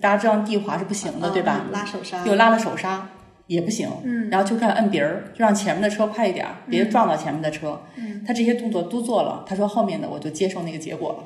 [0.00, 1.66] 大家知道地滑是不行的，对吧？
[1.70, 2.24] 拉手刹。
[2.24, 3.10] 又拉了手刹，
[3.46, 3.88] 也不行。
[4.04, 7.80] 嗯，然后就开始摁鼻儿，就让前面的车快一点，别撞到前面的车。
[7.96, 9.44] 嗯，他这些动作都做了。
[9.46, 11.24] 他说后面的我就接受那个结果了。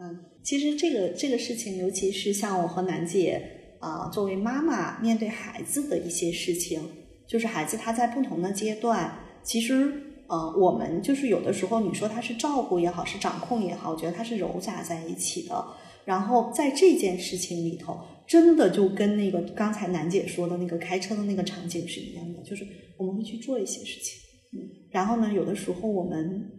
[0.00, 3.42] 嗯其实这个这个事情，尤其是像我和楠姐
[3.78, 6.80] 啊，作为妈妈面对孩子的一些事情，
[7.26, 9.92] 就是孩子他在不同的阶段，其实
[10.28, 15.62] 呃，我们就是有的时候你说他是照顾也好，是掌控也好，我觉得他是糅杂在一起的。
[16.06, 18.00] 然后在这件事情里头，
[18.30, 22.64] 真的就跟那个刚才楠姐说的那个开车的那个场景是一样的，就是
[22.96, 24.20] 我们会去做一些事情，
[24.52, 26.50] 嗯，然后呢，有的时候我们。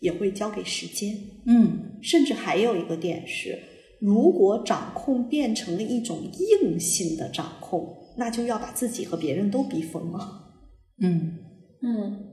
[0.00, 3.58] 也会交给时间，嗯，甚至还有一个点是，
[4.00, 6.20] 如果掌控变成了一种
[6.62, 10.52] 硬性的掌控，那就要把自己和别人都逼疯了。
[11.00, 11.36] 嗯
[11.82, 12.26] 嗯，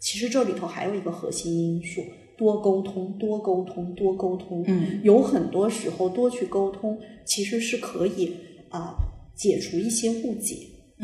[0.00, 2.02] 其实这里头还有一个核心因素：
[2.36, 4.64] 多沟通，多沟通，多沟通。
[4.66, 8.34] 嗯，有很多时候多去沟通，其实是可以
[8.70, 8.94] 啊
[9.34, 10.56] 解除一些误解。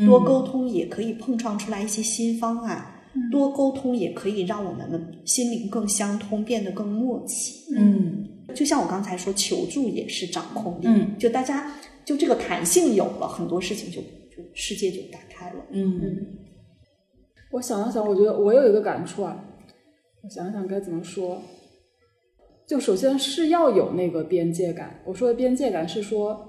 [0.05, 2.95] 多沟通也可以碰撞出来一些新方案。
[3.29, 7.75] 多沟通也可以让我们的心灵更相通，变得更默契。
[7.75, 8.25] 嗯，
[8.55, 10.85] 就像我刚才说，求助也是掌控力。
[10.85, 11.75] 嗯，就大家
[12.05, 15.57] 就这个弹性有了，很多事情就就世界就打开了。
[15.71, 16.25] 嗯，
[17.51, 19.43] 我想了想，我觉得我有一个感触啊，
[20.23, 21.41] 我想想该怎么说。
[22.67, 25.01] 就首先是要有那个边界感。
[25.05, 26.39] 我说的边界感是说，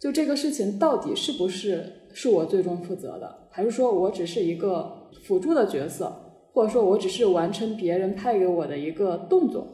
[0.00, 6.12] 就这个事情到底是不是是我最终负责的，还是说我只是一个辅助的角色，
[6.52, 9.66] 或者说我只是完成别人派给我的一个动作？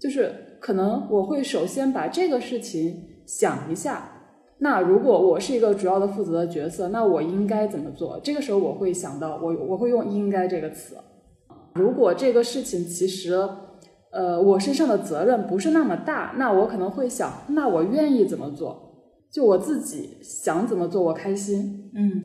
[0.00, 4.14] 就是可能我会首先把这个事情想一下。
[4.60, 8.18] 那如果我是一个主要的负责的角色，那我应该怎么做？
[8.24, 10.96] 这个时候我会想到，我我会用“应该”这个词。
[11.78, 13.32] 如果这个事情其实，
[14.10, 19.06] 呃，我身上的责任不是那么大，那我可能会想，那我愿意怎么做？
[19.30, 21.90] 就我自己想怎么做，我开心。
[21.94, 22.24] 嗯，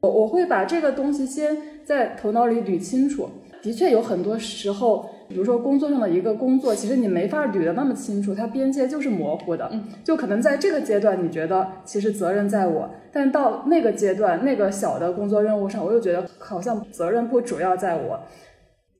[0.00, 3.28] 我我会把这个东西先在头脑里捋清楚。
[3.62, 5.10] 的确有很多时候。
[5.30, 9.68] 比如说工作上的一个工作，其实你没法捋得那么清楚，它边界就是模糊的。
[9.70, 18.18] 嗯，就可能在这个阶段，你觉得其实责任在我，但到那个阶段，那个小的工作任务上，我又觉得好像责任不主要在我。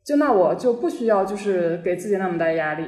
[0.05, 2.87] 就那我就不需要就是给自己那么大压力。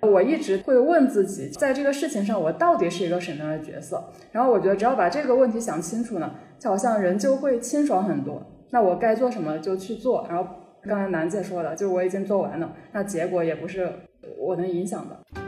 [0.00, 4.02] 我一直会问自己，在这个事情上，我到底是一个什么样的角色？
[4.32, 8.42] 然后我觉得只要把这个问题想清楚呢，就好像人就会清爽很多。
[8.70, 10.48] 那我该做什么就去做，然后。
[10.80, 13.90] 刚才楠姐说的，就是我已经做完了，那结果也不是
[14.38, 15.47] 我能影响的。